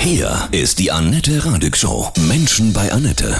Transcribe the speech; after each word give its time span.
Hier 0.00 0.48
ist 0.52 0.78
die 0.78 0.90
Annette 0.90 1.44
Radig 1.44 1.76
Show. 1.76 2.10
Menschen 2.28 2.72
bei 2.72 2.90
Annette. 2.90 3.34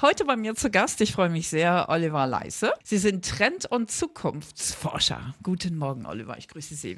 Heute 0.00 0.24
bei 0.24 0.34
mir 0.36 0.54
zu 0.56 0.70
Gast, 0.70 1.00
ich 1.00 1.12
freue 1.12 1.28
mich 1.28 1.48
sehr, 1.48 1.86
Oliver 1.88 2.26
Leisse. 2.26 2.72
Sie 2.82 2.98
sind 2.98 3.24
Trend- 3.28 3.66
und 3.66 3.90
Zukunftsforscher. 3.90 5.34
Guten 5.44 5.76
Morgen, 5.76 6.06
Oliver, 6.06 6.36
ich 6.38 6.48
grüße 6.48 6.74
Sie. 6.74 6.96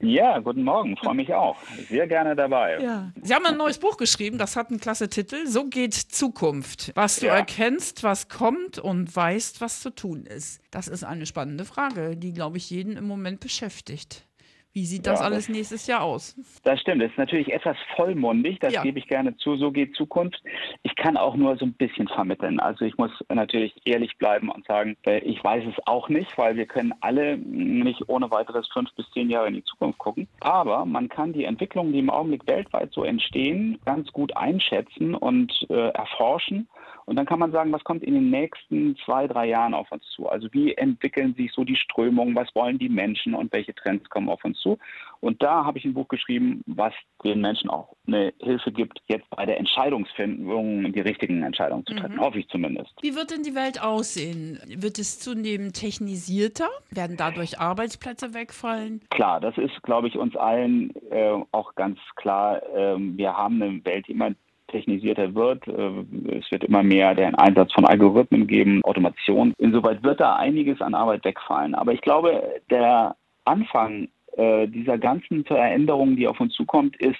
Ja, 0.00 0.38
guten 0.38 0.62
Morgen, 0.62 0.96
freue 0.96 1.16
mich 1.16 1.34
auch. 1.34 1.56
Sehr 1.90 2.06
gerne 2.06 2.34
dabei. 2.34 2.78
Ja. 2.80 3.12
Sie 3.20 3.34
haben 3.34 3.44
ein 3.44 3.58
neues 3.58 3.78
Buch 3.78 3.98
geschrieben, 3.98 4.38
das 4.38 4.56
hat 4.56 4.70
einen 4.70 4.80
klasse 4.80 5.10
Titel. 5.10 5.46
So 5.46 5.66
geht 5.66 5.92
Zukunft. 5.94 6.92
Was 6.94 7.16
du 7.16 7.26
Ja. 7.26 7.34
erkennst, 7.34 8.02
was 8.04 8.28
kommt 8.28 8.78
und 8.78 9.14
weißt, 9.14 9.60
was 9.60 9.80
zu 9.80 9.90
tun 9.90 10.24
ist. 10.24 10.60
Das 10.70 10.88
ist 10.88 11.04
eine 11.04 11.26
spannende 11.26 11.64
Frage, 11.66 12.16
die, 12.16 12.32
glaube 12.32 12.56
ich, 12.56 12.70
jeden 12.70 12.96
im 12.96 13.06
Moment 13.06 13.40
beschäftigt. 13.40 14.24
Wie 14.72 14.84
sieht 14.86 15.04
das 15.06 15.18
Ja, 15.18 15.26
alles 15.26 15.46
das- 15.46 15.56
nächstes 15.56 15.86
Jahr 15.88 16.02
aus? 16.02 16.36
Das 16.62 16.80
stimmt, 16.80 17.02
das 17.02 17.10
ist 17.10 17.18
natürlich 17.18 17.52
etwas 17.52 17.76
vollmundig, 17.96 18.60
das 18.60 18.72
Ja. 18.72 18.82
gebe 18.82 19.00
ich 19.00 19.08
gerne 19.08 19.36
zu, 19.36 19.56
so 19.56 19.72
geht 19.72 19.96
Zukunft. 19.96 20.40
Ich 20.84 20.94
kann 20.94 21.16
auch 21.16 21.34
nur 21.34 21.56
so 21.56 21.64
ein 21.66 21.72
bisschen 21.72 22.06
vermitteln. 22.06 22.60
Also 22.60 22.84
ich 22.84 22.96
muss 22.96 23.10
natürlich 23.28 23.74
ehrlich 23.84 24.16
bleiben 24.18 24.48
und 24.48 24.64
sagen, 24.66 24.96
äh, 25.06 25.18
ich 25.20 25.42
weiß 25.42 25.64
es 25.66 25.74
auch 25.86 26.08
nicht, 26.08 26.38
weil 26.38 26.54
wir 26.56 26.66
können 26.66 26.94
alle 27.00 27.36
nicht 27.38 28.08
ohne 28.08 28.30
weiteres 28.30 28.68
fünf 28.72 28.94
bis 28.94 29.10
zehn 29.10 29.28
Jahre 29.28 29.48
in 29.48 29.54
die 29.54 29.64
Zukunft 29.64 29.98
gucken. 29.98 30.28
Aber 30.38 30.84
man 30.84 31.08
kann 31.08 31.32
die 31.32 31.44
Entwicklungen, 31.44 31.92
die 31.92 31.98
im 31.98 32.10
Augenblick 32.10 32.46
weltweit 32.46 32.92
so 32.92 33.02
entstehen, 33.02 33.78
ganz 33.84 34.12
gut 34.12 34.36
einschätzen 34.36 35.16
und 35.16 35.52
äh, 35.68 35.88
erforschen. 35.90 36.68
Und 37.10 37.16
dann 37.16 37.26
kann 37.26 37.40
man 37.40 37.50
sagen, 37.50 37.72
was 37.72 37.82
kommt 37.82 38.04
in 38.04 38.14
den 38.14 38.30
nächsten 38.30 38.96
zwei, 39.04 39.26
drei 39.26 39.48
Jahren 39.48 39.74
auf 39.74 39.90
uns 39.90 40.04
zu? 40.14 40.28
Also 40.28 40.46
wie 40.52 40.74
entwickeln 40.74 41.34
sich 41.34 41.50
so 41.50 41.64
die 41.64 41.74
Strömungen, 41.74 42.36
was 42.36 42.54
wollen 42.54 42.78
die 42.78 42.88
Menschen 42.88 43.34
und 43.34 43.52
welche 43.52 43.74
Trends 43.74 44.08
kommen 44.10 44.28
auf 44.28 44.44
uns 44.44 44.60
zu? 44.60 44.78
Und 45.18 45.42
da 45.42 45.64
habe 45.64 45.76
ich 45.76 45.84
ein 45.84 45.92
Buch 45.92 46.06
geschrieben, 46.06 46.62
was 46.66 46.94
den 47.24 47.40
Menschen 47.40 47.68
auch 47.68 47.96
eine 48.06 48.32
Hilfe 48.40 48.70
gibt, 48.70 49.00
jetzt 49.08 49.28
bei 49.30 49.44
der 49.44 49.58
Entscheidungsfindung 49.58 50.92
die 50.92 51.00
richtigen 51.00 51.42
Entscheidungen 51.42 51.84
zu 51.84 51.96
treffen. 51.96 52.20
Hoffe 52.20 52.38
ich 52.38 52.46
zumindest. 52.46 52.92
Wie 53.02 53.16
wird 53.16 53.32
denn 53.32 53.42
die 53.42 53.56
Welt 53.56 53.82
aussehen? 53.82 54.60
Wird 54.68 55.00
es 55.00 55.18
zunehmend 55.18 55.74
technisierter? 55.74 56.68
Werden 56.92 57.16
dadurch 57.16 57.58
Arbeitsplätze 57.58 58.34
wegfallen? 58.34 59.00
Klar, 59.10 59.40
das 59.40 59.58
ist, 59.58 59.82
glaube 59.82 60.06
ich, 60.06 60.16
uns 60.16 60.36
allen 60.36 60.94
äh, 61.10 61.32
auch 61.50 61.74
ganz 61.74 61.98
klar. 62.14 62.62
Ähm, 62.72 63.18
wir 63.18 63.36
haben 63.36 63.60
eine 63.60 63.84
Welt, 63.84 64.06
die 64.06 64.12
immer 64.12 64.30
technisierter 64.70 65.34
wird. 65.34 65.66
Äh, 65.68 66.38
Es 66.38 66.50
wird 66.50 66.64
immer 66.64 66.82
mehr 66.82 67.14
den 67.14 67.34
Einsatz 67.34 67.72
von 67.72 67.84
Algorithmen 67.84 68.46
geben, 68.46 68.82
Automation. 68.84 69.52
Insoweit 69.58 70.02
wird 70.02 70.20
da 70.20 70.36
einiges 70.36 70.80
an 70.80 70.94
Arbeit 70.94 71.24
wegfallen. 71.24 71.74
Aber 71.74 71.92
ich 71.92 72.00
glaube, 72.00 72.42
der 72.70 73.16
Anfang 73.44 74.08
äh, 74.36 74.66
dieser 74.68 74.98
ganzen 74.98 75.44
Veränderungen, 75.44 76.16
die 76.16 76.28
auf 76.28 76.40
uns 76.40 76.54
zukommt, 76.54 76.96
ist 76.96 77.18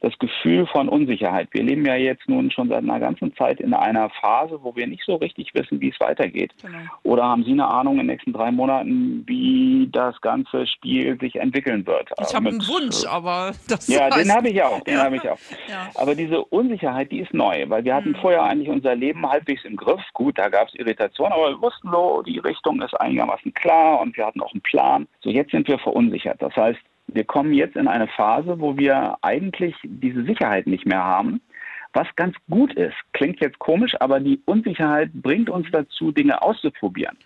das 0.00 0.16
Gefühl 0.18 0.66
von 0.66 0.88
Unsicherheit. 0.88 1.48
Wir 1.52 1.62
leben 1.62 1.84
ja 1.86 1.94
jetzt 1.96 2.28
nun 2.28 2.50
schon 2.50 2.68
seit 2.68 2.78
einer 2.82 3.00
ganzen 3.00 3.34
Zeit 3.36 3.60
in 3.60 3.74
einer 3.74 4.10
Phase, 4.10 4.58
wo 4.62 4.74
wir 4.76 4.86
nicht 4.86 5.02
so 5.04 5.16
richtig 5.16 5.54
wissen, 5.54 5.80
wie 5.80 5.88
es 5.90 6.00
weitergeht. 6.00 6.52
Genau. 6.62 6.78
Oder 7.02 7.24
haben 7.24 7.44
Sie 7.44 7.52
eine 7.52 7.66
Ahnung 7.66 7.94
in 7.94 8.00
den 8.00 8.06
nächsten 8.08 8.32
drei 8.32 8.50
Monaten, 8.50 9.24
wie 9.26 9.88
das 9.92 10.20
ganze 10.20 10.66
Spiel 10.66 11.18
sich 11.20 11.36
entwickeln 11.36 11.86
wird? 11.86 12.10
Ich 12.20 12.32
Äh, 12.32 12.36
habe 12.36 12.48
einen 12.50 12.66
Wunsch, 12.68 13.04
aber 13.08 13.52
das 13.68 13.88
Ja, 13.88 14.10
den 14.10 14.28
heißt- 14.28 14.36
habe 14.36 14.48
ich 14.50 14.62
auch, 14.62 14.80
den 14.80 14.94
Ja. 14.94 15.04
habe 15.04 15.16
ich 15.16 15.28
auch. 15.28 15.38
Ja. 15.68 15.88
Aber 15.94 16.14
diese 16.14 16.44
Unsicherheit, 16.44 17.10
die 17.10 17.20
ist 17.20 17.32
neu, 17.34 17.64
weil 17.68 17.84
wir 17.84 17.94
hatten 17.94 18.10
Mhm. 18.10 18.16
vorher 18.16 18.42
eigentlich 18.42 18.68
unser 18.68 18.94
Leben 18.94 19.28
halbwegs 19.28 19.64
im 19.64 19.76
Griff. 19.76 20.00
Gut, 20.12 20.38
da 20.38 20.48
gab 20.48 20.68
es 20.68 20.74
Irritationen, 20.74 21.32
aber 21.32 21.50
wir 21.50 21.60
wussten 21.62 21.90
so, 21.90 22.22
die 22.22 22.38
Richtung 22.38 22.80
ist 22.82 22.94
einigermaßen 23.00 23.52
klar 23.54 24.00
und 24.00 24.16
wir 24.16 24.26
hatten 24.26 24.40
auch 24.40 24.52
einen 24.52 24.62
Plan. 24.62 25.06
So, 25.20 25.30
jetzt 25.30 25.50
sind 25.50 25.66
wir 25.68 25.78
verunsichert. 25.78 26.40
Das 26.40 26.54
heißt, 26.56 26.78
wir 27.08 27.24
kommen 27.24 27.52
jetzt 27.54 27.76
in 27.76 27.88
eine 27.88 28.08
Phase, 28.08 28.60
wo 28.60 28.76
wir 28.76 29.16
eigentlich 29.22 29.74
diese 29.82 30.24
Sicherheit 30.24 30.66
nicht 30.66 30.86
mehr 30.86 31.02
haben. 31.02 31.40
Was 31.92 32.08
ganz 32.16 32.36
gut 32.50 32.74
ist, 32.74 32.96
klingt 33.12 33.40
jetzt 33.40 33.58
komisch, 33.58 33.94
aber 34.00 34.20
die 34.20 34.40
Unsicherheit 34.44 35.10
bringt 35.14 35.48
uns 35.48 35.66
dazu, 35.72 36.12
Dinge 36.12 36.42
auszuprobieren. 36.42 37.16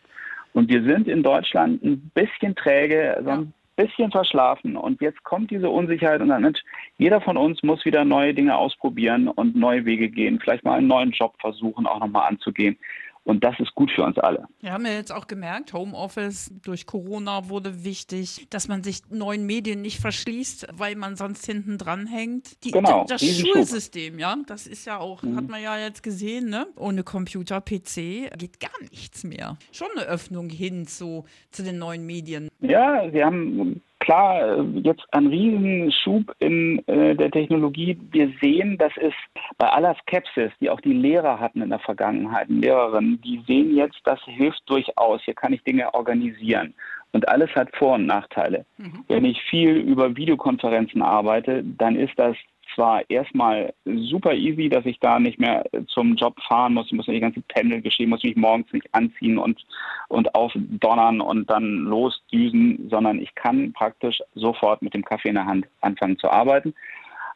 Und 0.53 0.69
wir 0.71 0.83
sind 0.83 1.09
in 1.09 1.23
Deutschland 1.23 1.83
ein 1.83 2.11
bisschen 2.15 2.55
träge, 2.55 3.21
so 3.25 3.31
ein 3.31 3.53
bisschen 3.77 4.11
verschlafen 4.11 4.77
und 4.77 5.01
jetzt 5.01 5.23
kommt 5.25 5.51
diese 5.51 5.71
Unsicherheit 5.71 6.21
und 6.21 6.29
dann 6.29 6.43
Mensch, 6.43 6.61
jeder 6.99 7.21
von 7.21 7.37
uns 7.37 7.63
muss 7.63 7.85
wieder 7.85 8.05
neue 8.05 8.35
Dinge 8.35 8.55
ausprobieren 8.57 9.29
und 9.29 9.57
neue 9.57 9.85
Wege 9.87 10.11
gehen, 10.11 10.39
vielleicht 10.39 10.65
mal 10.65 10.79
einen 10.79 10.89
neuen 10.89 11.13
Job 11.13 11.35
versuchen, 11.41 11.87
auch 11.87 12.01
nochmal 12.01 12.29
anzugehen. 12.29 12.77
Und 13.31 13.45
das 13.45 13.55
ist 13.61 13.73
gut 13.77 13.91
für 13.95 14.03
uns 14.03 14.19
alle. 14.19 14.45
Wir 14.61 14.73
haben 14.73 14.85
ja 14.85 14.93
jetzt 14.93 15.13
auch 15.13 15.29
gemerkt, 15.29 15.73
Homeoffice 15.73 16.51
durch 16.65 16.85
Corona 16.87 17.49
wurde 17.49 17.85
wichtig, 17.85 18.49
dass 18.51 18.67
man 18.67 18.83
sich 18.83 19.03
neuen 19.09 19.47
Medien 19.47 19.83
nicht 19.83 20.01
verschließt, 20.01 20.67
weil 20.75 20.97
man 20.97 21.15
sonst 21.15 21.47
hinten 21.47 21.79
dran 21.79 22.09
hängt. 22.09 22.63
Die, 22.65 22.73
Genau, 22.73 23.05
das. 23.09 23.23
Schulsystem, 23.25 24.19
ja, 24.19 24.37
das 24.47 24.67
ist 24.67 24.85
ja 24.85 24.99
auch, 24.99 25.23
Mhm. 25.23 25.37
hat 25.37 25.49
man 25.49 25.63
ja 25.63 25.79
jetzt 25.79 26.03
gesehen, 26.03 26.49
ne? 26.51 26.67
Ohne 26.77 27.05
Computer, 27.05 27.61
PC 27.61 28.31
geht 28.37 28.59
gar 28.59 28.71
nichts 28.91 29.23
mehr. 29.23 29.57
Schon 29.71 29.89
eine 29.97 30.07
Öffnung 30.07 30.51
hin 30.51 30.87
zu, 30.89 31.25
zu 31.53 31.63
den 31.63 31.79
neuen 31.79 32.05
Medien. 32.05 32.49
Ja, 32.61 33.09
Sie 33.13 33.23
haben 33.23 33.81
klar 34.01 34.59
äh, 34.59 34.63
jetzt 34.81 35.07
einen 35.13 35.29
riesen 35.29 35.93
Schub 35.93 36.35
in 36.41 36.87
äh, 36.89 37.15
der 37.15 37.31
Technologie. 37.31 37.99
Wir 38.11 38.33
sehen, 38.41 38.77
dass 38.79 38.93
es 38.97 39.15
bei 39.59 39.69
aller 39.69 39.95
Skepsis, 40.03 40.51
die 40.61 40.69
auch 40.69 40.81
die 40.81 40.93
Lehrer 40.93 41.39
hatten 41.39 41.63
in 41.63 41.71
der 41.71 41.79
Vergangenheit, 41.79 42.49
Lehrerinnen, 42.49 43.21
die 43.21 43.43
sehen 43.47 43.77
jetzt, 43.77 44.01
das 44.05 44.21
hilft 44.25 44.63
durchaus. 44.67 45.23
Hier 45.25 45.35
kann 45.35 45.53
ich 45.53 45.63
Dinge 45.63 45.95
organisieren. 45.95 46.75
Und 47.13 47.29
alles 47.29 47.51
hat 47.55 47.75
Vor- 47.77 47.95
und 47.95 48.07
Nachteile. 48.07 48.65
Wenn 49.09 49.25
ich 49.25 49.43
viel 49.43 49.77
über 49.77 50.17
Videokonferenzen 50.17 51.03
arbeite, 51.03 51.65
dann 51.65 51.97
ist 51.97 52.17
das 52.17 52.37
zwar 52.75 53.09
erstmal 53.09 53.73
super 53.85 54.35
easy, 54.35 54.69
dass 54.69 54.87
ich 54.87 54.99
da 55.01 55.19
nicht 55.19 55.39
mehr 55.39 55.65
zum 55.89 56.15
Job 56.17 56.41
fahren 56.43 56.75
muss, 56.75 56.87
ich 56.87 56.93
muss 56.93 57.07
nicht 57.07 57.17
die 57.17 57.21
ganze 57.21 57.41
Pendel 57.43 57.81
geschehen, 57.81 58.11
muss 58.11 58.23
mich 58.23 58.37
morgens 58.37 58.73
nicht 58.73 58.93
anziehen 58.93 59.39
und, 59.39 59.65
und 60.09 60.35
aufdonnern 60.35 61.21
und 61.21 61.51
dann 61.51 61.85
losdüsen, 61.85 62.89
sondern 62.91 63.21
ich 63.21 63.35
kann 63.35 63.73
praktisch 63.73 64.23
sofort 64.35 64.83
mit 64.83 64.95
dem 64.95 65.05
Kaffee 65.05 65.29
in 65.31 65.35
der 65.37 65.47
Hand 65.47 65.67
anfangen 65.81 66.19
zu 66.19 66.31
arbeiten. 66.31 66.75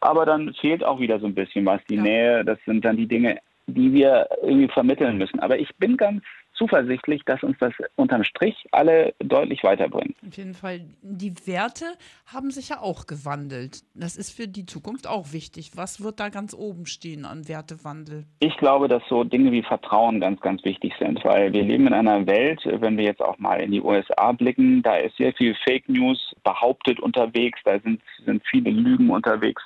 Aber 0.00 0.26
dann 0.26 0.52
fehlt 0.54 0.84
auch 0.84 1.00
wieder 1.00 1.18
so 1.18 1.26
ein 1.26 1.34
bisschen 1.34 1.64
was. 1.64 1.80
Die 1.88 1.96
Ja. 1.96 2.02
Nähe, 2.02 2.44
das 2.44 2.58
sind 2.66 2.84
dann 2.84 2.96
die 2.96 3.08
Dinge, 3.08 3.38
die 3.66 3.92
wir 3.92 4.28
irgendwie 4.42 4.68
vermitteln 4.68 5.16
müssen. 5.16 5.40
Aber 5.40 5.58
ich 5.58 5.74
bin 5.76 5.96
ganz 5.96 6.22
zuversichtlich, 6.54 7.22
dass 7.24 7.42
uns 7.42 7.56
das 7.58 7.72
unterm 7.96 8.24
Strich 8.24 8.66
alle 8.72 9.14
deutlich 9.18 9.62
weiterbringt. 9.62 10.16
Auf 10.26 10.36
jeden 10.36 10.54
Fall, 10.54 10.80
die 11.02 11.34
Werte 11.46 11.86
haben 12.26 12.50
sich 12.50 12.70
ja 12.70 12.80
auch 12.80 13.06
gewandelt. 13.06 13.82
Das 13.94 14.16
ist 14.16 14.30
für 14.30 14.48
die 14.48 14.66
Zukunft 14.66 15.06
auch 15.06 15.32
wichtig. 15.32 15.72
Was 15.74 16.02
wird 16.02 16.20
da 16.20 16.28
ganz 16.28 16.54
oben 16.54 16.86
stehen 16.86 17.24
an 17.24 17.48
Wertewandel? 17.48 18.24
Ich 18.40 18.56
glaube, 18.56 18.88
dass 18.88 19.02
so 19.08 19.24
Dinge 19.24 19.52
wie 19.52 19.62
Vertrauen 19.62 20.20
ganz, 20.20 20.40
ganz 20.40 20.64
wichtig 20.64 20.92
sind, 20.98 21.24
weil 21.24 21.52
wir 21.52 21.62
leben 21.62 21.86
in 21.86 21.94
einer 21.94 22.26
Welt, 22.26 22.60
wenn 22.64 22.96
wir 22.96 23.04
jetzt 23.04 23.22
auch 23.22 23.38
mal 23.38 23.60
in 23.60 23.72
die 23.72 23.80
USA 23.80 24.32
blicken, 24.32 24.82
da 24.82 24.96
ist 24.96 25.16
sehr 25.16 25.32
viel 25.34 25.54
Fake 25.64 25.88
News 25.88 26.34
behauptet 26.44 27.00
unterwegs, 27.00 27.58
da 27.64 27.78
sind, 27.80 28.00
sind 28.24 28.42
viele 28.50 28.70
Lügen 28.70 29.10
unterwegs, 29.10 29.62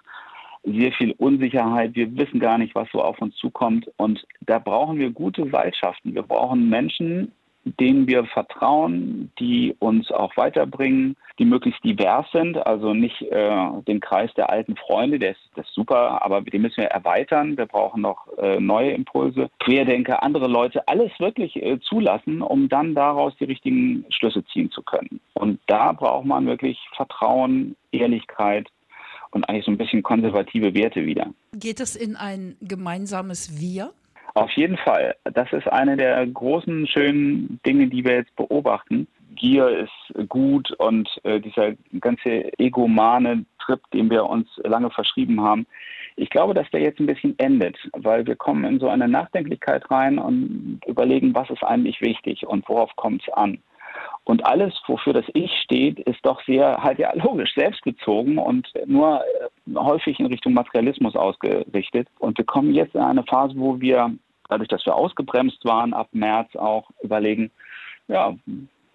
sehr 0.65 0.93
viel 0.93 1.13
Unsicherheit, 1.19 1.95
wir 1.95 2.17
wissen 2.17 2.41
gar 2.41 2.59
nicht, 2.59 2.75
was 2.75 2.89
so 2.93 3.03
auf 3.03 3.21
uns 3.21 3.37
zukommt 3.37 3.91
und 3.97 4.27
da 4.41 4.59
brauchen 4.59 4.99
wir 4.99 5.11
gute 5.11 5.49
Seilschaften. 5.51 6.15
Wir 6.15 6.23
brauchen 6.23 6.69
Menschen, 6.69 7.33
denen 7.79 8.07
wir 8.07 8.25
vertrauen, 8.25 9.31
die 9.39 9.75
uns 9.79 10.11
auch 10.11 10.37
weiterbringen, 10.37 11.17
die 11.39 11.45
möglichst 11.45 11.83
divers 11.85 12.27
sind, 12.33 12.57
also 12.67 12.95
nicht 12.95 13.23
äh, 13.23 13.71
den 13.87 14.01
Kreis 14.01 14.33
der 14.35 14.51
alten 14.51 14.77
Freunde, 14.77 15.19
der 15.19 15.33
ist, 15.33 15.51
das 15.55 15.67
ist 15.67 15.75
super, 15.75 16.25
aber 16.25 16.41
den 16.41 16.63
müssen 16.63 16.79
wir 16.79 16.87
erweitern. 16.87 17.57
Wir 17.57 17.67
brauchen 17.67 18.03
noch 18.03 18.27
äh, 18.39 18.59
neue 18.59 18.93
Impulse, 18.93 19.51
Querdenker, 19.61 20.23
andere 20.23 20.49
Leute, 20.49 20.87
alles 20.89 21.13
wirklich 21.19 21.57
äh, 21.57 21.79
zulassen, 21.81 22.43
um 22.43 22.69
dann 22.69 22.95
daraus 22.95 23.37
die 23.37 23.45
richtigen 23.45 24.05
Schlüsse 24.11 24.45
ziehen 24.47 24.71
zu 24.71 24.83
können. 24.83 25.21
Und 25.35 25.61
da 25.67 25.93
braucht 25.93 26.27
man 26.27 26.47
wirklich 26.47 26.79
Vertrauen, 26.97 27.77
Ehrlichkeit 27.93 28.69
und 29.31 29.49
eigentlich 29.49 29.65
so 29.65 29.71
ein 29.71 29.79
bisschen 29.79 30.03
konservative 30.03 30.75
Werte 30.75 31.05
wieder. 31.05 31.33
Geht 31.53 31.81
es 31.81 31.97
in 31.97 32.17
ein 32.17 32.57
gemeinsames 32.61 33.61
Wir? 33.61 33.93
Auf 34.35 34.51
jeden 34.53 34.77
Fall. 34.77 35.15
Das 35.35 35.53
ist 35.53 35.67
eine 35.67 35.97
der 35.97 36.27
großen, 36.27 36.87
schönen 36.87 37.61
Dinge, 37.67 37.89
die 37.89 38.05
wir 38.05 38.17
jetzt 38.17 38.35
beobachten. 38.37 39.09
Gier 39.35 39.69
ist 39.69 40.29
gut 40.29 40.71
und 40.79 41.09
äh, 41.25 41.41
dieser 41.41 41.73
ganze 42.01 42.53
egomane 42.59 43.45
Trip, 43.59 43.81
den 43.93 44.11
wir 44.11 44.25
uns 44.27 44.49
lange 44.65 44.91
verschrieben 44.91 45.41
haben, 45.41 45.67
ich 46.19 46.31
glaube, 46.31 46.53
dass 46.53 46.69
der 46.71 46.81
jetzt 46.81 46.99
ein 46.99 47.07
bisschen 47.07 47.39
endet, 47.39 47.77
weil 47.93 48.27
wir 48.27 48.35
kommen 48.35 48.65
in 48.65 48.81
so 48.81 48.89
eine 48.89 49.07
Nachdenklichkeit 49.07 49.89
rein 49.89 50.19
und 50.19 50.81
überlegen, 50.87 51.35
was 51.35 51.49
ist 51.49 51.63
eigentlich 51.63 52.01
wichtig 52.01 52.45
und 52.45 52.69
worauf 52.69 52.95
kommt 52.97 53.23
es 53.23 53.33
an. 53.35 53.59
Und 54.29 54.45
alles, 54.45 54.75
wofür 54.87 55.15
das 55.15 55.25
Ich 55.33 55.51
steht, 55.65 56.01
ist 56.01 56.19
doch 56.23 56.45
sehr 56.45 56.83
halt 56.83 56.99
ja 56.99 57.11
logisch 57.15 57.55
selbstbezogen 57.55 58.37
und 58.37 58.69
nur 58.85 59.23
äh, 59.23 59.75
häufig 59.75 60.21
in 60.21 60.27
Richtung 60.27 60.53
Materialismus 60.53 61.17
ausgerichtet. 61.17 62.09
Und 62.19 62.37
wir 62.37 62.45
kommen 62.45 62.75
jetzt 62.75 62.95
in 62.95 63.01
eine 63.01 63.23
Phase, 63.23 63.55
wo 63.57 63.81
wir, 63.81 64.13
dadurch, 64.51 64.69
dass 64.69 64.85
wir 64.85 64.95
ausgebremst 64.95 65.65
waren, 65.65 65.95
ab 65.95 66.09
März 66.13 66.55
auch 66.57 66.91
überlegen, 67.03 67.51
ja, 68.09 68.35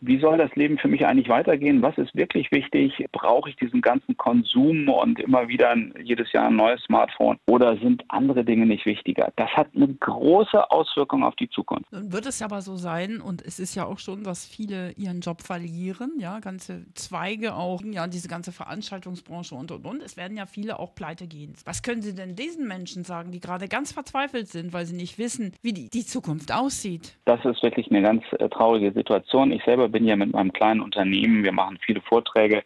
wie 0.05 0.19
soll 0.19 0.37
das 0.37 0.53
Leben 0.55 0.77
für 0.77 0.87
mich 0.87 1.05
eigentlich 1.05 1.29
weitergehen? 1.29 1.81
Was 1.81 1.97
ist 1.97 2.13
wirklich 2.15 2.51
wichtig? 2.51 3.05
Brauche 3.11 3.49
ich 3.49 3.55
diesen 3.55 3.81
ganzen 3.81 4.17
Konsum 4.17 4.89
und 4.89 5.19
immer 5.19 5.47
wieder 5.47 5.75
jedes 6.01 6.31
Jahr 6.33 6.47
ein 6.47 6.55
neues 6.55 6.81
Smartphone? 6.83 7.37
Oder 7.47 7.77
sind 7.77 8.03
andere 8.09 8.43
Dinge 8.43 8.65
nicht 8.65 8.85
wichtiger? 8.85 9.31
Das 9.37 9.49
hat 9.51 9.67
eine 9.75 9.87
große 9.87 10.69
Auswirkung 10.71 11.23
auf 11.23 11.35
die 11.35 11.49
Zukunft. 11.49 11.85
Dann 11.91 12.11
wird 12.11 12.25
es 12.25 12.41
aber 12.41 12.61
so 12.61 12.75
sein, 12.75 13.21
und 13.21 13.41
es 13.41 13.59
ist 13.59 13.75
ja 13.75 13.85
auch 13.85 13.99
schon, 13.99 14.23
dass 14.23 14.45
viele 14.45 14.91
ihren 14.93 15.21
Job 15.21 15.41
verlieren, 15.41 16.11
ja, 16.19 16.39
ganze 16.39 16.85
Zweige 16.95 17.55
auch, 17.55 17.81
ja, 17.83 18.07
diese 18.07 18.27
ganze 18.27 18.51
Veranstaltungsbranche 18.51 19.55
und 19.55 19.71
und 19.71 19.85
und. 19.85 20.03
Es 20.03 20.17
werden 20.17 20.35
ja 20.35 20.45
viele 20.45 20.79
auch 20.79 20.95
pleite 20.95 21.27
gehen. 21.27 21.53
Was 21.65 21.81
können 21.81 22.01
Sie 22.01 22.13
denn 22.13 22.35
diesen 22.35 22.67
Menschen 22.67 23.03
sagen, 23.03 23.31
die 23.31 23.39
gerade 23.39 23.67
ganz 23.67 23.93
verzweifelt 23.93 24.49
sind, 24.49 24.73
weil 24.73 24.85
sie 24.85 24.95
nicht 24.95 25.17
wissen, 25.17 25.53
wie 25.61 25.73
die, 25.73 25.89
die 25.89 26.05
Zukunft 26.05 26.53
aussieht? 26.53 27.17
Das 27.25 27.43
ist 27.45 27.63
wirklich 27.63 27.89
eine 27.89 28.01
ganz 28.01 28.23
äh, 28.39 28.49
traurige 28.49 28.91
Situation. 28.91 29.51
Ich 29.51 29.63
selber 29.63 29.92
bin 29.93 30.05
ja 30.05 30.17
mit 30.17 30.33
meinem 30.33 30.51
kleinen 30.51 30.81
Unternehmen, 30.81 31.45
wir 31.45 31.53
machen 31.53 31.79
viele 31.85 32.01
Vorträge, 32.01 32.63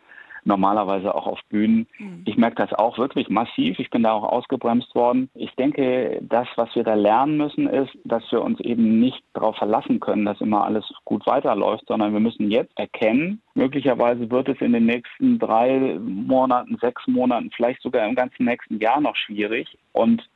normalerweise 0.47 1.13
auch 1.13 1.27
auf 1.27 1.39
Bühnen. 1.49 1.85
Mhm. 1.99 2.23
Ich 2.25 2.37
merke 2.37 2.55
das 2.55 2.73
auch 2.73 2.97
wirklich 2.97 3.29
massiv. 3.29 3.77
Ich 3.79 3.89
bin 3.89 4.03
da 4.03 4.13
auch 4.13 4.23
ausgebremst 4.23 4.95
worden. 4.95 5.29
Ich 5.35 5.53
denke, 5.55 6.19
das, 6.21 6.47
was 6.55 6.73
wir 6.73 6.83
da 6.83 6.95
lernen 6.95 7.37
müssen, 7.37 7.67
ist, 7.67 7.91
dass 8.05 8.23
wir 8.31 8.41
uns 8.41 8.59
eben 8.61 8.99
nicht 8.99 9.21
darauf 9.33 9.57
verlassen 9.57 9.99
können, 9.99 10.25
dass 10.25 10.41
immer 10.41 10.63
alles 10.63 10.85
gut 11.03 11.27
weiterläuft, 11.27 11.83
sondern 11.87 12.13
wir 12.13 12.21
müssen 12.21 12.49
jetzt 12.49 12.77
erkennen, 12.79 13.41
möglicherweise 13.53 14.31
wird 14.31 14.49
es 14.49 14.61
in 14.61 14.73
den 14.73 14.85
nächsten 14.85 15.37
drei 15.37 15.99
Monaten, 15.99 16.77
sechs 16.79 17.05
Monaten, 17.07 17.51
vielleicht 17.55 17.81
sogar 17.81 18.07
im 18.07 18.15
ganzen 18.15 18.45
nächsten 18.45 18.79
Jahr 18.79 19.01
noch 19.01 19.15
schwierig. 19.15 19.77
Und 19.91 20.27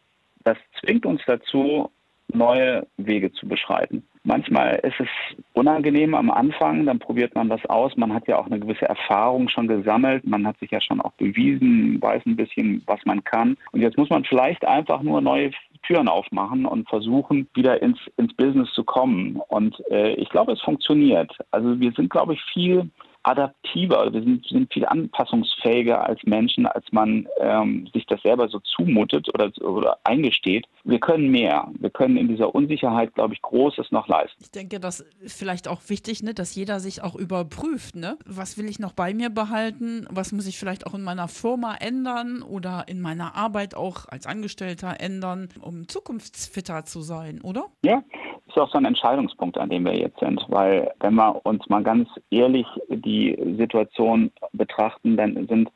das 0.44 0.58
zwingt 0.80 1.06
uns 1.06 1.22
dazu, 1.26 1.90
neue 2.34 2.88
Wege 2.98 3.32
zu 3.32 3.48
beschreiten. 3.48 4.04
Manchmal 4.24 4.76
ist 4.84 5.00
es 5.00 5.08
unangenehm 5.54 6.14
am 6.14 6.30
Anfang, 6.30 6.86
dann 6.86 7.00
probiert 7.00 7.34
man 7.34 7.50
was 7.50 7.66
aus. 7.66 7.98
Man 7.98 8.14
hat 8.14 8.28
ja 8.28 8.38
auch 8.38 8.46
eine 8.46 8.60
gewisse 8.60 8.88
Erfahrung 8.88 9.50
schon 9.50 9.68
gesammelt. 9.68 10.28
Man 10.28 10.46
hat 10.46 10.60
sich 10.60 10.70
ja 10.70 10.80
schon 10.80 11.02
auch 11.02 11.14
bewiesen, 11.14 12.00
weiß 12.00 12.24
ein 12.28 12.36
bisschen, 12.36 12.84
was 12.86 13.00
man 13.06 13.24
kann. 13.24 13.58
Und 13.72 13.82
jetzt 13.82 13.98
muss 13.98 14.12
man 14.12 14.24
vielleicht 14.24 14.64
einfach 14.66 15.02
nur 15.02 15.22
neue 15.22 15.52
Türen 15.84 16.08
aufmachen 16.08 16.66
und 16.68 16.88
versuchen, 16.88 17.48
wieder 17.56 17.82
ins, 17.82 17.98
ins 18.18 18.34
Business 18.36 18.72
zu 18.74 18.84
kommen. 18.84 19.42
Und 19.48 19.82
äh, 19.90 20.14
ich 20.14 20.30
glaube, 20.30 20.52
es 20.52 20.62
funktioniert. 20.62 21.36
Also 21.50 21.80
wir 21.80 21.92
sind, 21.94 22.12
glaube 22.12 22.34
ich, 22.34 22.42
viel 22.54 22.90
adaptiver, 23.24 24.12
wir 24.12 24.22
sind, 24.22 24.46
sind 24.48 24.74
viel 24.74 24.86
anpassungsfähiger 24.86 26.04
als 26.04 26.22
Menschen, 26.24 26.66
als 26.66 26.86
man 26.92 27.28
ähm, 27.40 27.88
sich 27.94 28.06
das 28.08 28.22
selber 28.22 28.48
so 28.48 28.60
zumutet 28.60 29.30
oder, 29.34 29.52
oder 29.62 30.00
eingesteht. 30.04 30.66
Wir 30.84 31.00
können 31.00 31.30
mehr. 31.30 31.70
Wir 31.80 31.90
können 31.90 32.18
in 32.18 32.28
dieser 32.28 32.54
Unsicherheit, 32.56 33.14
glaube 33.14 33.34
ich, 33.34 33.42
Großes 33.42 33.92
noch 33.92 34.08
leisten. 34.08 34.38
Ich 34.42 34.52
denke, 34.52 34.80
das 34.80 35.02
ist 35.20 35.38
vielleicht 35.38 35.68
auch 35.68 35.82
wichtig, 35.88 36.24
ne, 36.24 36.34
dass 36.34 36.56
jeder 36.56 36.80
sich 36.80 37.04
auch 37.04 37.16
überprüft. 37.16 37.96
Ne? 37.96 38.18
Was 38.26 38.58
will 38.58 38.66
ich 38.66 38.80
noch 38.80 38.94
bei 38.94 39.14
mir 39.14 39.30
behalten? 39.30 40.08
Was 40.10 40.32
muss 40.32 40.48
ich 40.48 40.58
vielleicht 40.58 40.88
auch 40.88 40.94
in 40.94 41.04
meiner 41.04 41.28
Firma 41.28 41.76
ändern 41.76 42.42
oder 42.42 42.86
in 42.88 43.02
meiner 43.02 43.36
Arbeit 43.36 43.76
auch 43.76 44.08
als 44.08 44.26
Angestellter 44.26 44.96
ändern, 45.00 45.50
um 45.62 45.88
zukunftsfitter 45.88 46.86
zu 46.86 47.02
sein, 47.02 47.42
oder? 47.42 47.66
Ja, 47.84 48.04
ist 48.52 48.62
auch 48.62 48.72
so 48.72 48.78
ein 48.78 48.86
Entscheidungspunkt, 48.86 49.58
an 49.58 49.70
dem 49.70 49.86
wir 49.86 49.96
jetzt 49.96 50.20
sind, 50.20 50.46
weil 50.50 50.92
wenn 51.00 51.16
wir 51.16 51.46
uns 51.46 51.68
mal 51.70 51.84
ganz 51.84 52.08
ehrlich 52.30 52.68
die 52.90 53.38
Situation 53.58 54.32
betrachten, 54.54 55.18
dann 55.18 55.48
sind 55.48 55.70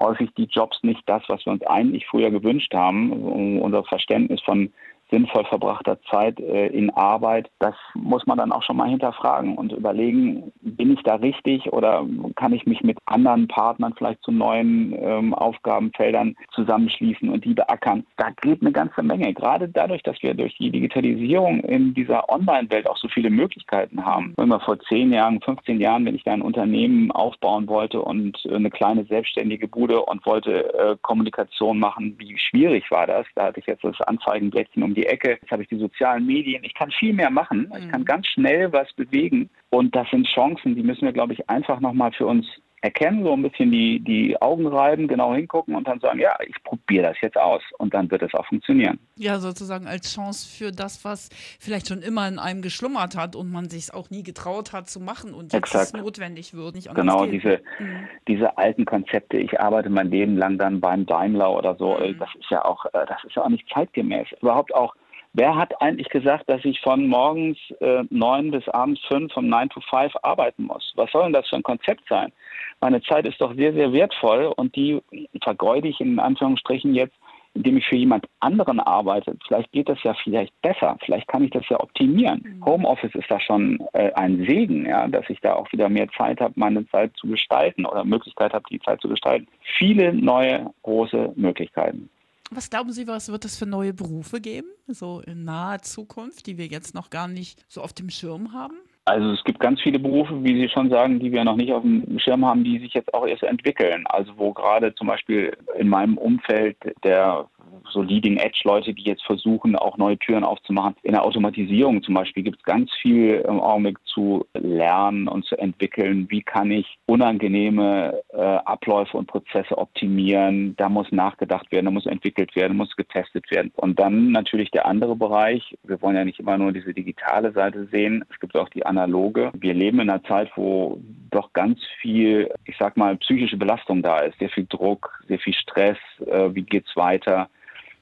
häufig 0.00 0.30
die 0.36 0.48
Jobs 0.50 0.78
nicht 0.82 1.02
das, 1.06 1.22
was 1.28 1.44
wir 1.46 1.52
uns 1.52 1.66
eigentlich 1.66 2.06
früher 2.06 2.30
gewünscht 2.30 2.74
haben. 2.74 3.60
Unser 3.60 3.84
Verständnis 3.84 4.40
von 4.42 4.72
sinnvoll 5.12 5.44
verbrachter 5.44 6.00
Zeit 6.10 6.40
äh, 6.40 6.68
in 6.68 6.90
Arbeit, 6.90 7.50
das 7.58 7.74
muss 7.94 8.26
man 8.26 8.38
dann 8.38 8.50
auch 8.50 8.62
schon 8.62 8.78
mal 8.78 8.88
hinterfragen 8.88 9.56
und 9.56 9.72
überlegen, 9.72 10.52
bin 10.62 10.92
ich 10.92 11.02
da 11.02 11.16
richtig 11.16 11.72
oder 11.72 12.04
kann 12.34 12.52
ich 12.52 12.66
mich 12.66 12.82
mit 12.82 12.98
anderen 13.04 13.46
Partnern 13.46 13.94
vielleicht 13.96 14.22
zu 14.22 14.32
neuen 14.32 14.94
ähm, 14.98 15.34
Aufgabenfeldern 15.34 16.34
zusammenschließen 16.54 17.28
und 17.28 17.44
die 17.44 17.54
beackern. 17.54 18.04
Da 18.16 18.30
geht 18.40 18.62
eine 18.62 18.72
ganze 18.72 19.02
Menge, 19.02 19.34
gerade 19.34 19.68
dadurch, 19.68 20.02
dass 20.02 20.22
wir 20.22 20.34
durch 20.34 20.56
die 20.56 20.70
Digitalisierung 20.70 21.60
in 21.60 21.92
dieser 21.94 22.28
Online-Welt 22.30 22.88
auch 22.88 22.96
so 22.96 23.08
viele 23.08 23.30
Möglichkeiten 23.30 24.04
haben. 24.04 24.32
Wenn 24.36 24.48
man 24.48 24.60
vor 24.60 24.78
zehn 24.80 25.12
Jahren, 25.12 25.40
15 25.40 25.80
Jahren, 25.80 26.06
wenn 26.06 26.14
ich 26.14 26.24
da 26.24 26.32
ein 26.32 26.42
Unternehmen 26.42 27.10
aufbauen 27.10 27.68
wollte 27.68 28.00
und 28.00 28.38
eine 28.50 28.70
kleine 28.70 29.04
selbstständige 29.04 29.68
Bude 29.68 30.00
und 30.02 30.24
wollte 30.24 30.72
äh, 30.74 30.96
Kommunikation 31.02 31.78
machen, 31.78 32.16
wie 32.18 32.38
schwierig 32.38 32.90
war 32.90 33.06
das? 33.06 33.26
Da 33.34 33.46
hatte 33.46 33.60
ich 33.60 33.66
jetzt 33.66 33.84
das 33.84 34.00
Anzeigenblättchen 34.00 34.82
um 34.82 34.94
die 34.94 35.01
die 35.02 35.06
Ecke, 35.06 35.38
jetzt 35.40 35.50
habe 35.50 35.62
ich 35.62 35.68
die 35.68 35.78
sozialen 35.78 36.24
Medien, 36.24 36.62
ich 36.64 36.74
kann 36.74 36.90
viel 36.90 37.12
mehr 37.12 37.30
machen, 37.30 37.72
ich 37.78 37.88
kann 37.88 38.02
mhm. 38.02 38.06
ganz 38.06 38.26
schnell 38.28 38.72
was 38.72 38.92
bewegen. 38.92 39.50
Und 39.70 39.94
das 39.96 40.08
sind 40.10 40.26
Chancen, 40.28 40.76
die 40.76 40.82
müssen 40.82 41.02
wir, 41.02 41.12
glaube 41.12 41.32
ich, 41.32 41.48
einfach 41.48 41.80
nochmal 41.80 42.12
für 42.12 42.26
uns 42.26 42.46
erkennen, 42.82 43.24
so 43.24 43.32
ein 43.32 43.42
bisschen 43.42 43.70
die, 43.70 44.00
die 44.00 44.40
Augen 44.42 44.66
reiben, 44.66 45.06
genau 45.06 45.34
hingucken 45.34 45.76
und 45.76 45.86
dann 45.86 46.00
sagen, 46.00 46.18
ja, 46.18 46.36
ich 46.46 46.62
probiere 46.64 47.04
das 47.04 47.16
jetzt 47.22 47.36
aus 47.36 47.62
und 47.78 47.94
dann 47.94 48.10
wird 48.10 48.22
es 48.22 48.34
auch 48.34 48.44
funktionieren. 48.46 48.98
Ja, 49.16 49.38
sozusagen 49.38 49.86
als 49.86 50.12
Chance 50.12 50.48
für 50.48 50.72
das, 50.72 51.04
was 51.04 51.28
vielleicht 51.60 51.88
schon 51.88 52.02
immer 52.02 52.26
in 52.26 52.40
einem 52.40 52.60
geschlummert 52.60 53.16
hat 53.16 53.36
und 53.36 53.50
man 53.50 53.70
sich 53.70 53.84
es 53.84 53.90
auch 53.94 54.10
nie 54.10 54.24
getraut 54.24 54.72
hat 54.72 54.90
zu 54.90 54.98
machen 54.98 55.32
und 55.32 55.52
jetzt 55.52 55.74
Exakt. 55.74 55.96
notwendig 55.96 56.54
wird. 56.54 56.74
Nicht 56.74 56.92
genau, 56.92 57.26
diese, 57.26 57.60
mhm. 57.78 58.08
diese 58.26 58.58
alten 58.58 58.84
Konzepte, 58.84 59.36
ich 59.36 59.60
arbeite 59.60 59.88
mein 59.88 60.10
Leben 60.10 60.36
lang 60.36 60.58
dann 60.58 60.80
beim 60.80 61.06
Daimler 61.06 61.52
oder 61.52 61.76
so, 61.76 61.96
mhm. 61.96 62.18
das 62.18 62.30
ist 62.38 62.50
ja 62.50 62.64
auch, 62.64 62.84
äh, 62.86 63.06
das 63.06 63.22
ist 63.24 63.36
ja 63.36 63.44
auch 63.44 63.48
nicht 63.48 63.68
zeitgemäß. 63.72 64.26
Überhaupt 64.40 64.74
auch 64.74 64.94
Wer 65.34 65.56
hat 65.56 65.80
eigentlich 65.80 66.10
gesagt, 66.10 66.48
dass 66.50 66.62
ich 66.64 66.80
von 66.80 67.06
morgens 67.06 67.56
äh, 67.80 68.04
9 68.10 68.50
bis 68.50 68.68
abends 68.68 69.00
5 69.08 69.32
vom 69.32 69.48
9 69.48 69.70
to 69.70 69.80
5 69.80 70.12
arbeiten 70.22 70.64
muss? 70.64 70.92
Was 70.96 71.10
soll 71.10 71.24
denn 71.24 71.32
das 71.32 71.48
für 71.48 71.56
ein 71.56 71.62
Konzept 71.62 72.02
sein? 72.08 72.32
Meine 72.80 73.00
Zeit 73.02 73.26
ist 73.26 73.40
doch 73.40 73.54
sehr, 73.54 73.72
sehr 73.72 73.92
wertvoll 73.92 74.52
und 74.56 74.76
die 74.76 75.00
vergeude 75.42 75.88
ich 75.88 76.00
in 76.00 76.18
Anführungsstrichen 76.18 76.94
jetzt, 76.94 77.14
indem 77.54 77.78
ich 77.78 77.86
für 77.86 77.96
jemand 77.96 78.26
anderen 78.40 78.80
arbeite. 78.80 79.36
Vielleicht 79.46 79.72
geht 79.72 79.88
das 79.88 80.02
ja 80.02 80.14
vielleicht 80.22 80.52
besser. 80.60 80.98
Vielleicht 81.04 81.28
kann 81.28 81.44
ich 81.44 81.50
das 81.50 81.66
ja 81.68 81.80
optimieren. 81.80 82.42
Mhm. 82.44 82.64
Homeoffice 82.64 83.14
ist 83.14 83.30
da 83.30 83.40
schon 83.40 83.78
äh, 83.94 84.12
ein 84.12 84.44
Segen, 84.46 84.86
ja, 84.86 85.06
dass 85.08 85.28
ich 85.30 85.40
da 85.40 85.54
auch 85.54 85.70
wieder 85.72 85.88
mehr 85.88 86.08
Zeit 86.16 86.40
habe, 86.40 86.52
meine 86.56 86.86
Zeit 86.88 87.12
zu 87.16 87.26
gestalten 87.26 87.86
oder 87.86 88.04
Möglichkeit 88.04 88.52
habe, 88.52 88.64
die 88.70 88.80
Zeit 88.80 89.00
zu 89.00 89.08
gestalten. 89.08 89.48
Viele 89.78 90.12
neue 90.12 90.70
große 90.82 91.32
Möglichkeiten. 91.36 92.10
Was 92.54 92.68
glauben 92.68 92.92
Sie, 92.92 93.06
was 93.06 93.32
wird 93.32 93.46
es 93.46 93.56
für 93.56 93.64
neue 93.64 93.94
Berufe 93.94 94.38
geben, 94.38 94.68
so 94.86 95.22
in 95.26 95.42
naher 95.44 95.80
Zukunft, 95.80 96.46
die 96.46 96.58
wir 96.58 96.66
jetzt 96.66 96.94
noch 96.94 97.08
gar 97.08 97.26
nicht 97.26 97.64
so 97.66 97.80
auf 97.80 97.94
dem 97.94 98.10
Schirm 98.10 98.52
haben? 98.52 98.76
Also 99.06 99.30
es 99.30 99.42
gibt 99.44 99.58
ganz 99.58 99.80
viele 99.80 99.98
Berufe, 99.98 100.44
wie 100.44 100.60
Sie 100.60 100.68
schon 100.68 100.90
sagen, 100.90 101.18
die 101.18 101.32
wir 101.32 101.44
noch 101.44 101.56
nicht 101.56 101.72
auf 101.72 101.82
dem 101.82 102.18
Schirm 102.18 102.44
haben, 102.44 102.62
die 102.62 102.78
sich 102.78 102.92
jetzt 102.92 103.12
auch 103.14 103.26
erst 103.26 103.42
entwickeln. 103.42 104.06
Also 104.06 104.32
wo 104.36 104.52
gerade 104.52 104.94
zum 104.94 105.06
Beispiel 105.06 105.56
in 105.78 105.88
meinem 105.88 106.18
Umfeld 106.18 106.76
der 107.02 107.48
so 107.92 108.02
Leading-Edge-Leute, 108.02 108.94
die 108.94 109.04
jetzt 109.04 109.24
versuchen, 109.24 109.76
auch 109.76 109.96
neue 109.98 110.18
Türen 110.18 110.44
aufzumachen. 110.44 110.96
In 111.02 111.12
der 111.12 111.24
Automatisierung 111.24 112.02
zum 112.02 112.14
Beispiel 112.14 112.42
gibt 112.42 112.58
es 112.58 112.64
ganz 112.64 112.90
viel 113.00 113.44
im 113.46 113.60
Augenblick 113.60 113.98
zu 114.06 114.46
lernen 114.54 115.28
und 115.28 115.44
zu 115.44 115.56
entwickeln. 115.56 116.26
Wie 116.30 116.42
kann 116.42 116.70
ich 116.70 116.98
unangenehme 117.06 118.22
äh, 118.32 118.40
Abläufe 118.40 119.16
und 119.16 119.26
Prozesse 119.26 119.76
optimieren? 119.76 120.74
Da 120.76 120.88
muss 120.88 121.10
nachgedacht 121.12 121.70
werden, 121.72 121.86
da 121.86 121.90
muss 121.90 122.06
entwickelt 122.06 122.54
werden, 122.56 122.76
muss 122.76 122.96
getestet 122.96 123.50
werden. 123.50 123.72
Und 123.76 123.98
dann 123.98 124.32
natürlich 124.32 124.70
der 124.70 124.86
andere 124.86 125.16
Bereich. 125.16 125.76
Wir 125.84 126.00
wollen 126.02 126.16
ja 126.16 126.24
nicht 126.24 126.40
immer 126.40 126.58
nur 126.58 126.72
diese 126.72 126.94
digitale 126.94 127.52
Seite 127.52 127.86
sehen. 127.90 128.24
Es 128.30 128.38
gibt 128.40 128.56
auch 128.56 128.68
die 128.68 128.84
analoge. 128.86 129.50
Wir 129.54 129.74
leben 129.74 130.00
in 130.00 130.10
einer 130.10 130.22
Zeit, 130.24 130.50
wo 130.56 131.00
doch 131.30 131.52
ganz 131.52 131.80
viel, 132.00 132.50
ich 132.64 132.76
sag 132.78 132.96
mal, 132.96 133.16
psychische 133.16 133.56
Belastung 133.56 134.02
da 134.02 134.20
ist. 134.20 134.38
Sehr 134.38 134.50
viel 134.50 134.66
Druck, 134.68 135.22
sehr 135.28 135.38
viel 135.38 135.54
Stress. 135.54 135.98
Äh, 136.26 136.54
wie 136.54 136.62
geht's 136.62 136.94
weiter? 136.96 137.48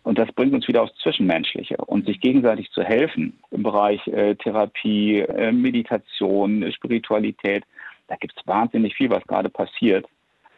Und 0.02 0.18
das 0.18 0.32
bringt 0.32 0.54
uns 0.54 0.66
wieder 0.66 0.82
aufs 0.82 0.96
Zwischenmenschliche 1.02 1.76
und 1.76 2.06
sich 2.06 2.20
gegenseitig 2.20 2.70
zu 2.70 2.82
helfen 2.82 3.38
im 3.50 3.62
Bereich 3.62 4.06
äh, 4.08 4.34
Therapie, 4.34 5.20
äh, 5.20 5.52
Meditation, 5.52 6.70
Spiritualität. 6.72 7.64
Da 8.08 8.16
gibt 8.16 8.34
es 8.36 8.46
wahnsinnig 8.46 8.94
viel, 8.94 9.10
was 9.10 9.24
gerade 9.24 9.50
passiert. 9.50 10.06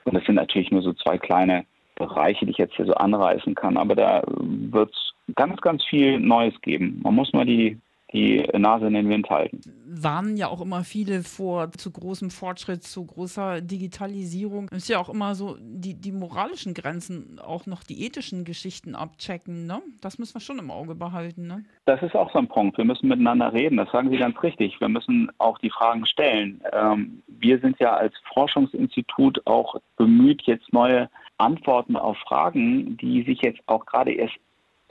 Und 0.04 0.14
das 0.14 0.24
sind 0.24 0.36
natürlich 0.36 0.70
nur 0.70 0.82
so 0.82 0.92
zwei 0.92 1.18
kleine 1.18 1.64
Bereiche, 1.96 2.46
die 2.46 2.52
ich 2.52 2.58
jetzt 2.58 2.74
hier 2.76 2.86
so 2.86 2.94
anreißen 2.94 3.54
kann. 3.54 3.76
Aber 3.76 3.94
da 3.94 4.22
wird 4.26 4.94
es 4.94 5.34
ganz, 5.34 5.60
ganz 5.60 5.84
viel 5.84 6.18
Neues 6.18 6.54
geben. 6.62 7.00
Man 7.02 7.14
muss 7.14 7.32
mal 7.32 7.44
die 7.44 7.78
die 8.12 8.46
Nase 8.58 8.86
in 8.86 8.94
den 8.94 9.08
Wind 9.08 9.28
halten. 9.30 9.60
Warnen 9.86 10.36
ja 10.36 10.48
auch 10.48 10.60
immer 10.60 10.84
viele 10.84 11.22
vor 11.22 11.70
zu 11.72 11.90
großem 11.90 12.30
Fortschritt, 12.30 12.82
zu 12.82 13.04
großer 13.04 13.60
Digitalisierung. 13.60 14.68
Es 14.70 14.84
ist 14.84 14.88
ja 14.88 14.98
auch 14.98 15.08
immer 15.08 15.34
so 15.34 15.56
die, 15.60 15.94
die 15.94 16.12
moralischen 16.12 16.74
Grenzen, 16.74 17.38
auch 17.38 17.66
noch 17.66 17.82
die 17.82 18.04
ethischen 18.04 18.44
Geschichten 18.44 18.94
abchecken. 18.94 19.66
Ne? 19.66 19.80
Das 20.00 20.18
müssen 20.18 20.34
wir 20.34 20.40
schon 20.40 20.58
im 20.58 20.70
Auge 20.70 20.94
behalten. 20.94 21.46
Ne? 21.46 21.64
Das 21.84 22.02
ist 22.02 22.14
auch 22.14 22.32
so 22.32 22.38
ein 22.38 22.48
Punkt. 22.48 22.78
Wir 22.78 22.84
müssen 22.84 23.08
miteinander 23.08 23.52
reden. 23.52 23.76
Das 23.76 23.90
sagen 23.90 24.10
Sie 24.10 24.18
ganz 24.18 24.40
richtig. 24.42 24.80
Wir 24.80 24.88
müssen 24.88 25.30
auch 25.38 25.58
die 25.58 25.70
Fragen 25.70 26.06
stellen. 26.06 26.62
Ähm, 26.72 27.22
wir 27.26 27.58
sind 27.60 27.78
ja 27.78 27.94
als 27.94 28.14
Forschungsinstitut 28.32 29.46
auch 29.46 29.76
bemüht, 29.96 30.42
jetzt 30.42 30.72
neue 30.72 31.08
Antworten 31.38 31.96
auf 31.96 32.16
Fragen, 32.18 32.96
die 32.98 33.22
sich 33.24 33.40
jetzt 33.42 33.60
auch 33.66 33.86
gerade 33.86 34.12
erst 34.12 34.36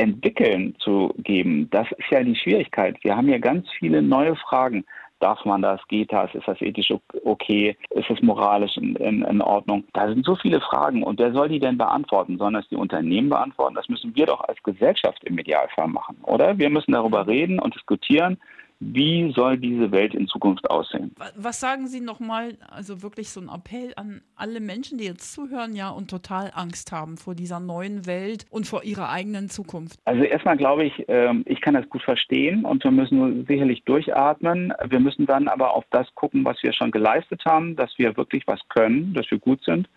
entwickeln 0.01 0.75
zu 0.79 1.13
geben, 1.19 1.69
das 1.69 1.87
ist 1.91 2.09
ja 2.09 2.23
die 2.23 2.35
Schwierigkeit. 2.35 2.97
Wir 3.03 3.15
haben 3.15 3.29
ja 3.29 3.37
ganz 3.37 3.67
viele 3.77 4.01
neue 4.01 4.35
Fragen. 4.35 4.83
Darf 5.19 5.45
man 5.45 5.61
das? 5.61 5.79
Geht 5.87 6.11
das? 6.11 6.33
Ist 6.33 6.47
das 6.47 6.59
ethisch 6.61 6.91
okay? 7.23 7.77
Ist 7.91 8.09
es 8.09 8.19
moralisch 8.23 8.75
in, 8.77 8.95
in, 8.95 9.21
in 9.21 9.41
Ordnung? 9.41 9.83
Da 9.93 10.07
sind 10.07 10.25
so 10.25 10.35
viele 10.35 10.59
Fragen. 10.59 11.03
Und 11.03 11.19
wer 11.19 11.31
soll 11.31 11.49
die 11.49 11.59
denn 11.59 11.77
beantworten? 11.77 12.39
Sollen 12.39 12.55
das 12.55 12.67
die 12.69 12.75
Unternehmen 12.75 13.29
beantworten? 13.29 13.75
Das 13.75 13.87
müssen 13.87 14.15
wir 14.15 14.25
doch 14.25 14.41
als 14.41 14.61
Gesellschaft 14.63 15.23
im 15.23 15.37
Idealfall 15.37 15.87
machen, 15.87 16.17
oder? 16.23 16.57
Wir 16.57 16.71
müssen 16.71 16.93
darüber 16.93 17.27
reden 17.27 17.59
und 17.59 17.75
diskutieren 17.75 18.39
wie 18.81 19.31
soll 19.33 19.59
diese 19.59 19.91
Welt 19.91 20.15
in 20.15 20.27
Zukunft 20.27 20.67
aussehen? 20.69 21.13
Was 21.35 21.59
sagen 21.59 21.87
Sie 21.87 22.01
nochmal, 22.01 22.57
also 22.67 23.03
wirklich 23.03 23.29
so 23.29 23.39
ein 23.39 23.47
Appell 23.47 23.93
an 23.95 24.21
alle 24.35 24.59
Menschen, 24.59 24.97
die 24.97 25.05
jetzt 25.05 25.33
zuhören, 25.33 25.75
ja, 25.75 25.89
und 25.89 26.09
total 26.09 26.51
Angst 26.55 26.91
haben 26.91 27.17
vor 27.17 27.35
dieser 27.35 27.59
neuen 27.59 28.07
Welt 28.07 28.47
und 28.49 28.65
vor 28.65 28.83
ihrer 28.83 29.09
eigenen 29.09 29.49
Zukunft? 29.49 29.99
Also 30.05 30.23
erstmal 30.23 30.57
glaube 30.57 30.85
ich, 30.85 31.05
ähm, 31.07 31.43
ich 31.45 31.61
kann 31.61 31.75
das 31.75 31.87
gut 31.89 32.01
verstehen 32.01 32.65
und 32.65 32.83
wir 32.83 32.89
müssen 32.89 33.45
sicherlich 33.45 33.83
durchatmen. 33.83 34.73
Wir 34.89 34.99
müssen 34.99 35.27
dann 35.27 35.47
aber 35.47 35.75
auf 35.75 35.85
das 35.91 36.07
gucken, 36.15 36.43
was 36.43 36.61
wir 36.63 36.73
schon 36.73 36.89
geleistet 36.89 37.45
haben, 37.45 37.75
dass 37.75 37.95
wir 37.99 38.17
wirklich 38.17 38.47
was 38.47 38.59
können, 38.69 39.13
dass 39.13 39.29
wir 39.29 39.37
gut 39.37 39.63
sind 39.63 39.87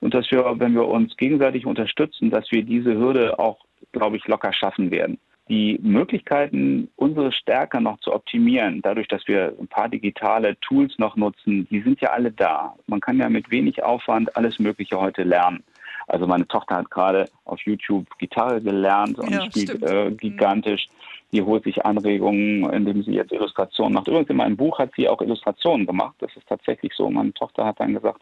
und 0.00 0.14
dass 0.14 0.30
wir, 0.30 0.58
wenn 0.58 0.72
wir 0.74 0.88
uns 0.88 1.14
gegenseitig 1.18 1.66
unterstützen, 1.66 2.30
dass 2.30 2.50
wir 2.50 2.62
diese 2.62 2.94
Hürde 2.94 3.38
auch, 3.38 3.58
glaube 3.92 4.16
ich, 4.16 4.26
locker 4.26 4.54
schaffen 4.54 4.90
werden 4.90 5.18
die 5.48 5.78
Möglichkeiten, 5.82 6.88
unsere 6.96 7.32
Stärke 7.32 7.80
noch 7.80 7.98
zu 8.00 8.12
optimieren, 8.12 8.80
dadurch, 8.82 9.08
dass 9.08 9.26
wir 9.26 9.54
ein 9.58 9.68
paar 9.68 9.88
digitale 9.88 10.58
Tools 10.60 10.98
noch 10.98 11.16
nutzen, 11.16 11.66
die 11.70 11.82
sind 11.82 12.00
ja 12.00 12.10
alle 12.10 12.30
da. 12.30 12.74
Man 12.86 13.00
kann 13.00 13.18
ja 13.18 13.28
mit 13.28 13.50
wenig 13.50 13.82
Aufwand 13.82 14.36
alles 14.36 14.58
Mögliche 14.58 14.98
heute 14.98 15.24
lernen. 15.24 15.62
Also 16.06 16.26
meine 16.26 16.46
Tochter 16.46 16.76
hat 16.76 16.90
gerade 16.90 17.28
auf 17.44 17.60
YouTube 17.60 18.06
Gitarre 18.18 18.60
gelernt 18.60 19.18
und 19.18 19.30
ja, 19.30 19.44
spielt 19.44 19.82
äh, 19.82 20.10
gigantisch. 20.12 20.88
Die 21.32 21.42
holt 21.42 21.64
sich 21.64 21.84
Anregungen, 21.84 22.68
indem 22.70 23.02
sie 23.02 23.12
jetzt 23.12 23.32
Illustrationen 23.32 23.94
macht. 23.94 24.08
Übrigens 24.08 24.28
in 24.28 24.36
meinem 24.36 24.56
Buch 24.56 24.78
hat 24.78 24.90
sie 24.96 25.08
auch 25.08 25.22
Illustrationen 25.22 25.86
gemacht. 25.86 26.14
Das 26.18 26.34
ist 26.36 26.46
tatsächlich 26.46 26.92
so. 26.94 27.08
Meine 27.08 27.32
Tochter 27.32 27.64
hat 27.64 27.80
dann 27.80 27.94
gesagt, 27.94 28.20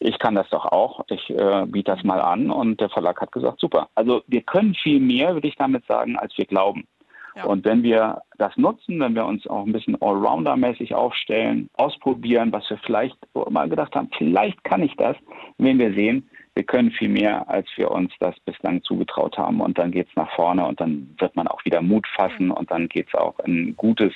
ich 0.00 0.18
kann 0.18 0.34
das 0.34 0.48
doch 0.48 0.64
auch, 0.64 1.04
ich 1.08 1.30
äh, 1.30 1.66
biete 1.66 1.92
das 1.92 2.02
mal 2.04 2.20
an 2.20 2.50
und 2.50 2.80
der 2.80 2.88
Verlag 2.88 3.20
hat 3.20 3.32
gesagt, 3.32 3.60
super. 3.60 3.90
Also 3.94 4.22
wir 4.26 4.40
können 4.42 4.74
viel 4.74 4.98
mehr, 4.98 5.34
würde 5.34 5.46
ich 5.46 5.56
damit 5.56 5.84
sagen, 5.86 6.16
als 6.16 6.36
wir 6.38 6.46
glauben. 6.46 6.88
Ja. 7.36 7.44
Und 7.44 7.64
wenn 7.64 7.82
wir 7.82 8.22
das 8.38 8.56
nutzen, 8.56 8.98
wenn 8.98 9.14
wir 9.14 9.26
uns 9.26 9.46
auch 9.46 9.64
ein 9.64 9.72
bisschen 9.72 10.00
Allrounder-mäßig 10.00 10.94
aufstellen, 10.94 11.68
ausprobieren, 11.74 12.50
was 12.50 12.68
wir 12.70 12.78
vielleicht 12.78 13.16
mal 13.50 13.68
gedacht 13.68 13.94
haben, 13.94 14.10
vielleicht 14.16 14.64
kann 14.64 14.82
ich 14.82 14.96
das, 14.96 15.16
wenn 15.58 15.78
wir 15.78 15.92
sehen, 15.92 16.28
wir 16.54 16.64
können 16.64 16.90
viel 16.90 17.08
mehr, 17.08 17.48
als 17.48 17.68
wir 17.76 17.90
uns 17.90 18.12
das 18.18 18.38
bislang 18.40 18.82
zugetraut 18.82 19.38
haben. 19.38 19.60
Und 19.60 19.78
dann 19.78 19.92
geht 19.92 20.08
es 20.08 20.16
nach 20.16 20.30
vorne 20.34 20.66
und 20.66 20.80
dann 20.80 21.14
wird 21.18 21.36
man 21.36 21.46
auch 21.46 21.64
wieder 21.64 21.82
Mut 21.82 22.06
fassen 22.16 22.50
und 22.50 22.70
dann 22.70 22.88
geht 22.88 23.08
es 23.08 23.14
auch 23.14 23.38
in 23.40 23.76
gutes 23.76 24.12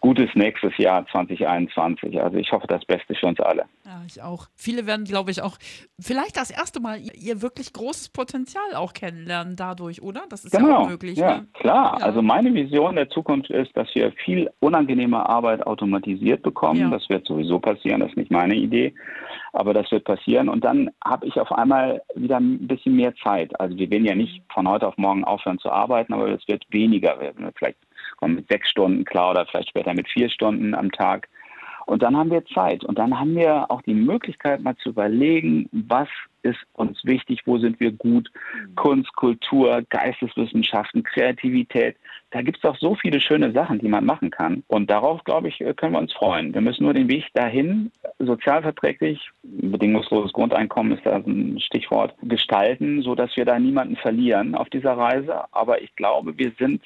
gutes 0.00 0.30
nächstes 0.34 0.76
Jahr 0.78 1.06
2021. 1.12 2.20
Also 2.20 2.38
ich 2.38 2.50
hoffe 2.52 2.66
das 2.66 2.84
Beste 2.86 3.14
für 3.14 3.26
uns 3.26 3.38
alle. 3.40 3.66
Ja, 3.84 4.02
ich 4.06 4.22
auch. 4.22 4.46
Viele 4.56 4.86
werden, 4.86 5.04
glaube 5.04 5.30
ich, 5.30 5.42
auch 5.42 5.58
vielleicht 6.00 6.36
das 6.36 6.50
erste 6.50 6.80
Mal 6.80 7.00
ihr 7.14 7.42
wirklich 7.42 7.72
großes 7.72 8.08
Potenzial 8.08 8.74
auch 8.74 8.94
kennenlernen 8.94 9.56
dadurch, 9.56 10.02
oder? 10.02 10.22
Das 10.30 10.44
ist 10.44 10.52
genau. 10.52 10.68
ja 10.68 10.78
auch 10.78 10.88
möglich. 10.88 11.18
Ja, 11.18 11.38
ne? 11.38 11.46
klar. 11.54 11.98
Ja. 12.00 12.06
Also 12.06 12.22
meine 12.22 12.52
Vision 12.54 12.96
der 12.96 13.10
Zukunft 13.10 13.50
ist, 13.50 13.76
dass 13.76 13.88
wir 13.94 14.12
viel 14.24 14.50
unangenehme 14.60 15.28
Arbeit 15.28 15.66
automatisiert 15.66 16.42
bekommen. 16.42 16.80
Ja. 16.80 16.90
Das 16.90 17.08
wird 17.10 17.26
sowieso 17.26 17.58
passieren, 17.58 18.00
das 18.00 18.10
ist 18.10 18.16
nicht 18.16 18.30
meine 18.30 18.54
Idee. 18.54 18.94
Aber 19.52 19.74
das 19.74 19.90
wird 19.90 20.04
passieren. 20.04 20.48
Und 20.48 20.64
dann 20.64 20.90
habe 21.04 21.26
ich 21.26 21.38
auf 21.38 21.52
einmal 21.52 22.00
wieder 22.14 22.38
ein 22.38 22.66
bisschen 22.66 22.96
mehr 22.96 23.14
Zeit. 23.16 23.58
Also 23.60 23.76
wir 23.76 23.90
werden 23.90 24.04
ja 24.04 24.14
nicht 24.14 24.42
von 24.52 24.68
heute 24.68 24.86
auf 24.86 24.96
morgen 24.96 25.24
aufhören 25.24 25.58
zu 25.58 25.70
arbeiten, 25.70 26.14
aber 26.14 26.28
es 26.28 26.46
wird 26.46 26.64
weniger 26.70 27.18
werden. 27.20 27.50
Vielleicht 27.56 27.78
kommen 28.20 28.36
mit 28.36 28.48
sechs 28.48 28.68
Stunden 28.70 29.04
klar 29.04 29.32
oder 29.32 29.46
vielleicht 29.46 29.70
später 29.70 29.94
mit 29.94 30.08
vier 30.08 30.28
Stunden 30.30 30.74
am 30.74 30.92
Tag. 30.92 31.28
Und 31.86 32.02
dann 32.02 32.16
haben 32.16 32.30
wir 32.30 32.44
Zeit 32.46 32.84
und 32.84 32.98
dann 32.98 33.18
haben 33.18 33.34
wir 33.34 33.68
auch 33.68 33.82
die 33.82 33.94
Möglichkeit, 33.94 34.62
mal 34.62 34.76
zu 34.76 34.90
überlegen, 34.90 35.68
was 35.72 36.08
ist 36.42 36.60
uns 36.74 37.04
wichtig, 37.04 37.40
wo 37.46 37.58
sind 37.58 37.80
wir 37.80 37.90
gut, 37.92 38.30
Kunst, 38.76 39.12
Kultur, 39.16 39.82
Geisteswissenschaften, 39.90 41.02
Kreativität. 41.02 41.96
Da 42.30 42.42
gibt 42.42 42.58
es 42.58 42.64
auch 42.64 42.76
so 42.78 42.94
viele 42.94 43.20
schöne 43.20 43.50
Sachen, 43.52 43.80
die 43.80 43.88
man 43.88 44.04
machen 44.04 44.30
kann. 44.30 44.62
Und 44.68 44.88
darauf, 44.88 45.24
glaube 45.24 45.48
ich, 45.48 45.58
können 45.76 45.92
wir 45.92 45.98
uns 45.98 46.12
freuen. 46.12 46.54
Wir 46.54 46.60
müssen 46.60 46.84
nur 46.84 46.94
den 46.94 47.08
Weg 47.08 47.26
dahin 47.34 47.90
sozialverträglich, 48.20 49.30
bedingungsloses 49.42 50.32
Grundeinkommen 50.32 50.92
ist 50.92 51.04
da 51.04 51.16
ein 51.16 51.58
Stichwort, 51.58 52.14
gestalten, 52.22 53.02
sodass 53.02 53.36
wir 53.36 53.44
da 53.44 53.58
niemanden 53.58 53.96
verlieren 53.96 54.54
auf 54.54 54.70
dieser 54.70 54.92
Reise. 54.92 55.42
Aber 55.52 55.82
ich 55.82 55.94
glaube, 55.96 56.38
wir 56.38 56.52
sind 56.58 56.82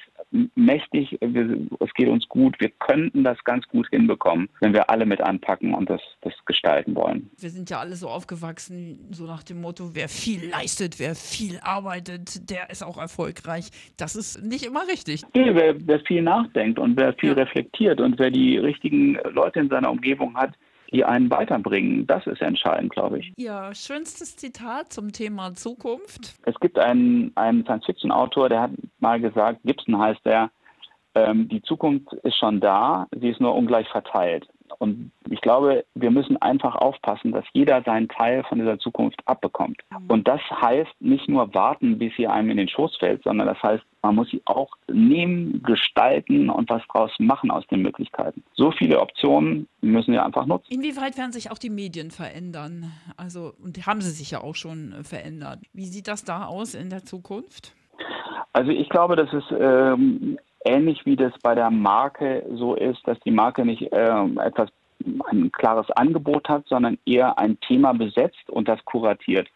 mächtig, 0.55 1.17
wir, 1.21 1.67
es 1.79 1.93
geht 1.93 2.07
uns 2.07 2.27
gut, 2.27 2.55
wir 2.59 2.69
könnten 2.69 3.23
das 3.23 3.41
ganz 3.43 3.65
gut 3.67 3.87
hinbekommen, 3.89 4.49
wenn 4.59 4.73
wir 4.73 4.89
alle 4.89 5.05
mit 5.05 5.21
anpacken 5.21 5.73
und 5.73 5.89
das, 5.89 6.01
das 6.21 6.33
gestalten 6.45 6.95
wollen. 6.95 7.29
Wir 7.37 7.49
sind 7.49 7.69
ja 7.69 7.79
alle 7.79 7.95
so 7.95 8.09
aufgewachsen, 8.09 9.07
so 9.11 9.25
nach 9.25 9.43
dem 9.43 9.61
Motto, 9.61 9.91
wer 9.93 10.09
viel 10.09 10.49
leistet, 10.49 10.99
wer 10.99 11.15
viel 11.15 11.59
arbeitet, 11.61 12.49
der 12.49 12.69
ist 12.69 12.83
auch 12.83 12.97
erfolgreich. 12.97 13.69
Das 13.97 14.15
ist 14.15 14.43
nicht 14.43 14.65
immer 14.65 14.87
richtig. 14.87 15.23
Nee, 15.33 15.53
wer, 15.53 15.75
wer 15.87 15.99
viel 16.01 16.21
nachdenkt 16.21 16.79
und 16.79 16.97
wer 16.97 17.13
viel 17.13 17.29
ja. 17.29 17.35
reflektiert 17.35 18.01
und 18.01 18.19
wer 18.19 18.31
die 18.31 18.57
richtigen 18.57 19.17
Leute 19.31 19.59
in 19.59 19.69
seiner 19.69 19.91
Umgebung 19.91 20.35
hat, 20.35 20.51
die 20.95 21.03
einen 21.03 21.29
weiterbringen. 21.29 22.07
Das 22.07 22.25
ist 22.25 22.41
entscheidend, 22.41 22.91
glaube 22.91 23.19
ich. 23.19 23.33
Ihr 23.35 23.71
schönstes 23.73 24.37
Zitat 24.37 24.93
zum 24.93 25.11
Thema 25.11 25.53
Zukunft? 25.53 26.35
Es 26.43 26.57
gibt 26.61 26.79
einen, 26.79 27.31
einen 27.35 27.63
Science-Fiction-Autor, 27.63 28.49
der 28.49 28.61
hat 28.61 28.71
mal 28.99 29.19
gesagt, 29.19 29.59
Gibson 29.65 29.99
heißt 29.99 30.25
der, 30.25 30.49
ähm, 31.13 31.49
die 31.49 31.61
Zukunft 31.61 32.13
ist 32.23 32.37
schon 32.37 32.61
da, 32.61 33.07
sie 33.19 33.29
ist 33.29 33.41
nur 33.41 33.55
ungleich 33.55 33.87
verteilt. 33.89 34.47
Und 34.79 35.11
ich 35.29 35.41
glaube, 35.41 35.85
wir 35.95 36.11
müssen 36.11 36.37
einfach 36.41 36.75
aufpassen, 36.75 37.31
dass 37.31 37.45
jeder 37.53 37.81
seinen 37.83 38.07
Teil 38.07 38.43
von 38.43 38.59
dieser 38.59 38.79
Zukunft 38.79 39.19
abbekommt. 39.25 39.81
Mhm. 39.89 40.09
Und 40.09 40.27
das 40.27 40.41
heißt 40.49 40.91
nicht 40.99 41.29
nur 41.29 41.53
warten, 41.53 41.97
bis 41.97 42.15
sie 42.15 42.27
einem 42.27 42.49
in 42.49 42.57
den 42.57 42.67
Schoß 42.67 42.97
fällt, 42.97 43.23
sondern 43.23 43.47
das 43.47 43.61
heißt, 43.61 43.83
man 44.01 44.15
muss 44.15 44.29
sie 44.29 44.41
auch 44.45 44.69
nehmen, 44.87 45.63
gestalten 45.63 46.49
und 46.49 46.69
was 46.69 46.83
draus 46.91 47.11
machen 47.17 47.49
aus 47.49 47.65
den 47.67 47.81
Möglichkeiten. 47.81 48.43
So 48.53 48.71
viele 48.71 48.99
Optionen 48.99 49.67
müssen 49.81 50.13
wir 50.13 50.23
einfach 50.23 50.45
nutzen. 50.45 50.71
Inwieweit 50.71 51.17
werden 51.17 51.31
sich 51.31 51.51
auch 51.51 51.57
die 51.57 51.71
Medien 51.71 52.11
verändern? 52.11 52.91
Also, 53.17 53.53
und 53.63 53.85
haben 53.87 54.01
sie 54.01 54.11
sich 54.11 54.31
ja 54.31 54.41
auch 54.41 54.55
schon 54.55 54.93
verändert. 55.03 55.59
Wie 55.73 55.85
sieht 55.85 56.07
das 56.07 56.23
da 56.23 56.45
aus 56.45 56.75
in 56.75 56.89
der 56.89 57.03
Zukunft? 57.03 57.73
Also 58.53 58.71
ich 58.71 58.87
glaube, 58.89 59.15
dass 59.15 59.33
es 59.33 59.43
ähm, 59.51 60.37
ähnlich 60.65 61.05
wie 61.05 61.15
das 61.15 61.33
bei 61.41 61.55
der 61.55 61.69
Marke 61.69 62.45
so 62.53 62.75
ist, 62.75 63.07
dass 63.07 63.19
die 63.21 63.31
Marke 63.31 63.65
nicht 63.65 63.91
äh, 63.91 64.25
etwas 64.43 64.69
ein 65.29 65.51
klares 65.51 65.89
Angebot 65.91 66.49
hat, 66.49 66.67
sondern 66.67 66.97
eher 67.05 67.37
ein 67.37 67.59
Thema 67.59 67.93
besetzt 67.93 68.49
und 68.49 68.67
das 68.67 68.83
kuratiert. 68.85 69.47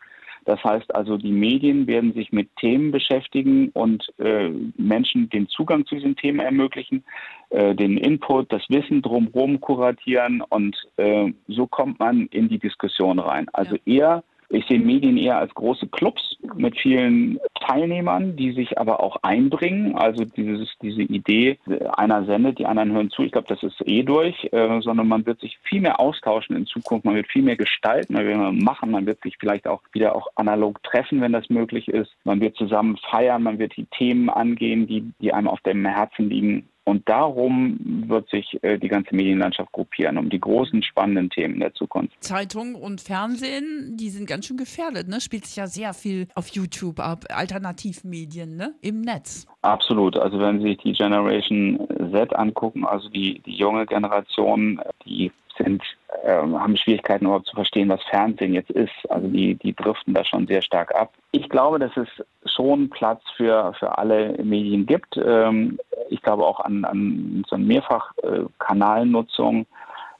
Das 0.45 0.63
heißt 0.63 0.95
also, 0.95 1.17
die 1.17 1.31
Medien 1.31 1.85
werden 1.85 2.13
sich 2.13 2.31
mit 2.31 2.49
Themen 2.55 2.91
beschäftigen 2.91 3.69
und 3.69 4.11
äh, 4.17 4.49
Menschen 4.77 5.29
den 5.29 5.47
Zugang 5.47 5.85
zu 5.85 5.95
diesen 5.95 6.15
Themen 6.15 6.39
ermöglichen, 6.39 7.03
äh, 7.49 7.75
den 7.75 7.97
Input, 7.97 8.51
das 8.51 8.63
Wissen 8.69 9.01
drumherum 9.01 9.59
kuratieren 9.59 10.41
und 10.41 10.75
äh, 10.97 11.31
so 11.47 11.67
kommt 11.67 11.99
man 11.99 12.27
in 12.27 12.49
die 12.49 12.57
Diskussion 12.57 13.19
rein. 13.19 13.47
Also 13.53 13.75
ja. 13.75 13.81
eher 13.85 14.23
ich 14.49 14.65
sehe 14.65 14.79
Medien 14.79 15.17
eher 15.17 15.37
als 15.37 15.53
große 15.53 15.87
Clubs 15.87 16.37
mit 16.55 16.77
vielen 16.77 17.39
Teilnehmern, 17.59 18.35
die 18.35 18.51
sich 18.53 18.79
aber 18.79 18.99
auch 18.99 19.17
einbringen. 19.21 19.95
Also 19.95 20.25
dieses, 20.25 20.69
diese 20.81 21.03
Idee, 21.03 21.59
einer 21.95 22.25
sendet, 22.25 22.57
die 22.57 22.65
anderen 22.65 22.91
hören 22.91 23.11
zu. 23.11 23.21
Ich 23.21 23.31
glaube, 23.31 23.47
das 23.47 23.61
ist 23.61 23.79
eh 23.85 24.01
durch, 24.01 24.49
äh, 24.51 24.81
sondern 24.81 25.07
man 25.07 25.25
wird 25.25 25.39
sich 25.39 25.59
viel 25.63 25.81
mehr 25.81 25.99
austauschen 25.99 26.55
in 26.55 26.65
Zukunft. 26.65 27.05
Man 27.05 27.15
wird 27.15 27.27
viel 27.27 27.43
mehr 27.43 27.57
gestalten, 27.57 28.13
man 28.13 28.25
wird 28.25 28.37
mehr 28.37 28.51
machen. 28.51 28.89
Man 28.89 29.05
wird 29.05 29.21
sich 29.21 29.37
vielleicht 29.39 29.67
auch 29.67 29.81
wieder 29.91 30.15
auch 30.15 30.27
analog 30.35 30.81
treffen, 30.81 31.21
wenn 31.21 31.33
das 31.33 31.49
möglich 31.49 31.87
ist. 31.87 32.11
Man 32.23 32.41
wird 32.41 32.55
zusammen 32.55 32.97
feiern. 32.97 33.43
Man 33.43 33.59
wird 33.59 33.77
die 33.77 33.85
Themen 33.85 34.29
angehen, 34.29 34.87
die, 34.87 35.11
die 35.21 35.31
einem 35.31 35.47
auf 35.47 35.61
dem 35.61 35.85
Herzen 35.85 36.29
liegen. 36.29 36.67
Und 36.89 37.07
darum 37.07 37.77
wird 38.07 38.27
sich 38.31 38.57
äh, 38.63 38.79
die 38.79 38.87
ganze 38.87 39.13
Medienlandschaft 39.15 39.71
gruppieren, 39.71 40.17
um 40.17 40.27
die 40.27 40.39
großen 40.39 40.81
spannenden 40.81 41.29
Themen 41.29 41.59
der 41.59 41.71
Zukunft. 41.75 42.15
Zeitung 42.19 42.73
und 42.73 42.99
Fernsehen, 42.99 43.95
die 43.95 44.09
sind 44.09 44.27
ganz 44.27 44.47
schön 44.47 44.57
gefährdet, 44.57 45.07
ne? 45.07 45.21
Spielt 45.21 45.45
sich 45.45 45.55
ja 45.55 45.67
sehr 45.67 45.93
viel 45.93 46.27
auf 46.33 46.47
YouTube 46.47 46.99
ab, 46.99 47.25
Alternativmedien, 47.29 48.55
ne? 48.55 48.73
Im 48.81 49.01
Netz. 49.01 49.45
Absolut. 49.61 50.17
Also 50.17 50.39
wenn 50.39 50.61
Sie 50.61 50.69
sich 50.69 50.77
die 50.79 50.93
Generation 50.93 51.87
Z 52.11 52.35
angucken, 52.35 52.83
also 52.85 53.07
die, 53.09 53.39
die 53.45 53.53
junge 53.53 53.85
Generation, 53.85 54.81
die 55.05 55.31
sind, 55.59 55.83
äh, 56.23 56.31
haben 56.31 56.75
Schwierigkeiten 56.77 57.25
überhaupt 57.25 57.47
zu 57.47 57.55
verstehen, 57.55 57.89
was 57.89 58.01
Fernsehen 58.09 58.53
jetzt 58.53 58.71
ist. 58.71 58.93
Also 59.09 59.27
die, 59.27 59.55
die 59.55 59.75
driften 59.75 60.13
da 60.13 60.25
schon 60.25 60.47
sehr 60.47 60.61
stark 60.61 60.95
ab. 60.95 61.13
Ich 61.31 61.49
glaube, 61.49 61.77
dass 61.77 61.91
es 61.95 62.07
schon 62.51 62.89
Platz 62.89 63.21
für, 63.37 63.73
für 63.77 63.97
alle 63.97 64.41
Medien 64.43 64.85
gibt. 64.85 65.17
Ähm, 65.17 65.77
ich 66.09 66.21
glaube 66.21 66.45
auch 66.45 66.59
an, 66.59 66.85
an 66.85 67.43
so 67.47 67.55
eine 67.55 67.65
Mehrfachkanalnutzung. 67.65 69.65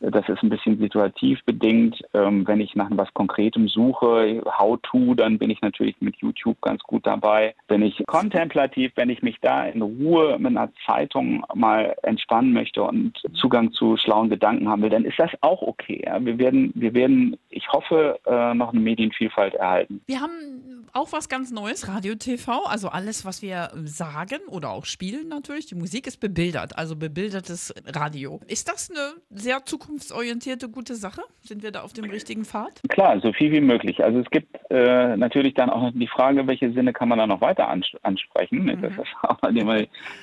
Das 0.02 0.30
ist 0.30 0.42
ein 0.42 0.50
bisschen 0.50 0.80
situativ 0.80 1.44
bedingt. 1.44 2.02
Ähm, 2.14 2.48
wenn 2.48 2.62
ich 2.62 2.74
nach 2.74 2.88
was 2.92 3.14
Konkretem 3.14 3.68
suche, 3.68 4.42
How-to, 4.46 5.14
dann 5.14 5.38
bin 5.38 5.50
ich 5.50 5.62
natürlich 5.62 5.96
mit 6.00 6.16
YouTube 6.18 6.60
ganz 6.62 6.82
gut 6.84 7.06
dabei. 7.06 7.54
Wenn 7.68 7.82
ich 7.82 8.02
kontemplativ, 8.08 8.94
wenn 8.96 9.10
ich 9.10 9.22
mich 9.22 9.40
da 9.42 9.66
in 9.66 9.82
Ruhe 9.82 10.40
mit 10.40 10.56
einer 10.56 10.70
Zeitung 10.86 11.44
mal 11.54 11.96
entspannen 12.04 12.54
möchte 12.54 12.82
und 12.82 13.22
Zugang 13.34 13.74
zu 13.74 13.98
schlauen 13.98 14.30
Gedanken 14.30 14.70
haben 14.70 14.82
will, 14.82 14.90
dann 14.90 15.04
ist 15.04 15.20
das 15.20 15.32
auch 15.42 15.62
okay. 15.62 16.10
Wir 16.22 16.38
werden, 16.38 16.72
wir 16.76 16.94
werden, 16.94 17.36
ich 17.50 17.70
hoffe, 17.70 18.20
äh, 18.26 18.54
noch 18.54 18.72
eine 18.72 18.80
Medienvielfalt 18.80 19.56
erhalten. 19.56 20.00
Wir 20.08 20.22
haben 20.22 20.69
auch 20.94 21.12
was 21.12 21.30
ganz 21.30 21.52
Neues, 21.52 21.88
Radio 21.88 22.16
TV. 22.16 22.64
Also 22.66 22.90
alles, 22.90 23.26
was 23.26 23.42
wir 23.42 23.72
sagen 23.84 24.40
oder 24.48 24.72
auch 24.72 24.86
spielen 24.86 25.28
natürlich. 25.28 25.68
Die 25.68 25.76
Musik 25.76 26.08
ist 26.08 26.20
bebildert, 26.20 26.78
also 26.78 26.96
bebildertes 26.96 27.74
Radio. 27.86 28.40
Ist 28.48 28.68
das 28.70 28.90
eine 28.90 29.14
sehr 29.30 29.66
zukunftsorientierte, 29.66 30.70
gute 30.70 30.96
Sache? 30.96 31.22
Sind 31.42 31.64
wir 31.64 31.72
da 31.72 31.82
auf 31.82 31.94
dem 31.94 32.10
richtigen 32.10 32.46
Pfad? 32.46 32.82
Klar, 32.90 33.20
so 33.22 33.34
viel 33.34 33.52
wie 33.52 33.62
möglich. 33.62 34.04
Also 34.04 34.20
es 34.20 34.30
gibt 34.30 34.58
äh, 34.70 35.16
natürlich 35.18 35.54
dann 35.54 35.70
auch 35.70 35.92
die 35.94 36.08
Frage, 36.08 36.48
welche 36.48 36.72
Sinne 36.74 36.94
kann 36.94 37.10
man 37.10 37.20
da 37.20 37.28
noch 37.28 37.42
weiter 37.42 37.68
ansprechen. 37.68 38.64
Mhm. 38.66 38.82
Das 38.82 38.92
ist 38.94 39.16
auch, 39.24 39.38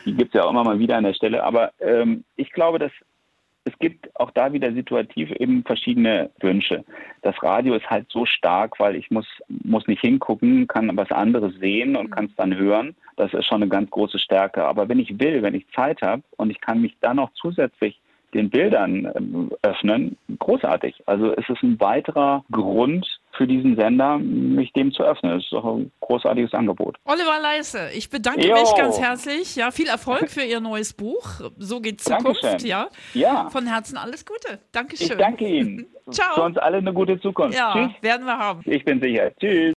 die 0.05 0.15
gibt 0.15 0.35
es 0.35 0.39
ja 0.39 0.45
auch 0.45 0.51
immer 0.51 0.65
mal 0.65 0.79
wieder 0.79 0.97
an 0.97 1.05
der 1.05 1.15
Stelle. 1.15 1.45
Aber 1.45 1.73
ähm, 1.81 2.25
ich 2.37 2.51
glaube, 2.53 2.79
dass 2.79 2.93
es 3.67 3.77
gibt 3.81 4.09
auch 4.15 4.31
da 4.31 4.53
wieder 4.53 4.73
situativ 4.73 5.31
eben 5.33 5.65
verschiedene 5.65 6.31
Wünsche. 6.41 6.85
Das 7.23 7.35
Radio 7.43 7.75
ist 7.75 7.91
halt 7.91 8.07
so 8.11 8.25
stark, 8.25 8.79
weil 8.79 8.95
ich 8.95 9.11
muss, 9.11 9.27
muss 9.49 9.87
nicht 9.89 10.01
hingucken, 10.01 10.69
kann 10.69 10.97
was 10.97 11.11
anderes 11.11 11.53
sehen 11.59 11.97
und 11.97 12.11
kann 12.11 12.27
es 12.27 12.37
dann 12.37 12.57
hören. 12.57 12.95
Das 13.17 13.35
ist 13.35 13.45
schon 13.47 13.63
eine 13.63 13.69
ganz 13.69 13.91
große 13.91 14.21
Stärke. 14.21 14.65
Aber 14.65 14.89
wenn 14.89 15.01
ich 15.01 15.19
will, 15.19 15.43
wenn 15.43 15.55
ich 15.55 15.69
Zeit 15.75 16.01
habe 16.01 16.23
und 16.37 16.51
ich 16.51 16.61
kann 16.61 16.81
mich 16.81 16.97
dann 17.01 17.17
noch 17.17 17.33
zusätzlich 17.35 18.01
den 18.35 18.51
Bildern 18.51 19.11
ähm, 19.17 19.51
öffnen, 19.63 20.17
großartig. 20.39 21.03
Also 21.07 21.33
es 21.33 21.49
ist 21.49 21.63
ein 21.63 21.81
weiterer 21.81 22.45
Grund 22.53 23.21
für 23.37 23.47
diesen 23.47 23.77
Sender, 23.77 24.19
mich 24.19 24.73
dem 24.73 24.93
zu 24.93 25.03
öffnen. 25.03 25.33
Das 25.33 25.45
ist 25.45 25.53
doch 25.53 25.65
ein 25.65 25.91
großartiges 26.01 26.53
Angebot. 26.55 26.97
Oliver 27.05 27.39
Leisse, 27.41 27.91
ich 27.95 28.11
bedanke 28.11 28.47
jo. 28.47 28.55
mich 28.55 28.75
ganz 28.77 29.01
herzlich. 29.01 29.57
Ja, 29.57 29.71
viel 29.71 29.89
Erfolg 29.89 30.31
für 30.31 30.43
Ihr 30.43 30.61
neues 30.61 30.93
Buch. 30.93 31.41
So 31.59 31.81
geht 31.81 32.01
Zukunft. 32.01 32.63
Ja. 32.63 32.89
ja. 33.15 33.49
Von 33.51 33.67
Herzen 33.67 33.97
alles 33.97 34.25
Gute. 34.25 34.59
Dankeschön. 34.73 35.13
Ich 35.13 35.17
danke 35.17 35.47
Ihnen. 35.47 35.87
Ciao. 36.11 36.35
Für 36.35 36.43
uns 36.43 36.57
alle 36.59 36.79
eine 36.79 36.93
gute 36.93 37.21
Zukunft. 37.21 37.57
Ja, 37.57 37.73
Tschüss. 37.73 38.03
werden 38.03 38.27
wir 38.27 38.39
haben. 38.39 38.61
Ich 38.65 38.85
bin 38.85 39.01
sicher. 39.01 39.33
Tschüss. 39.41 39.75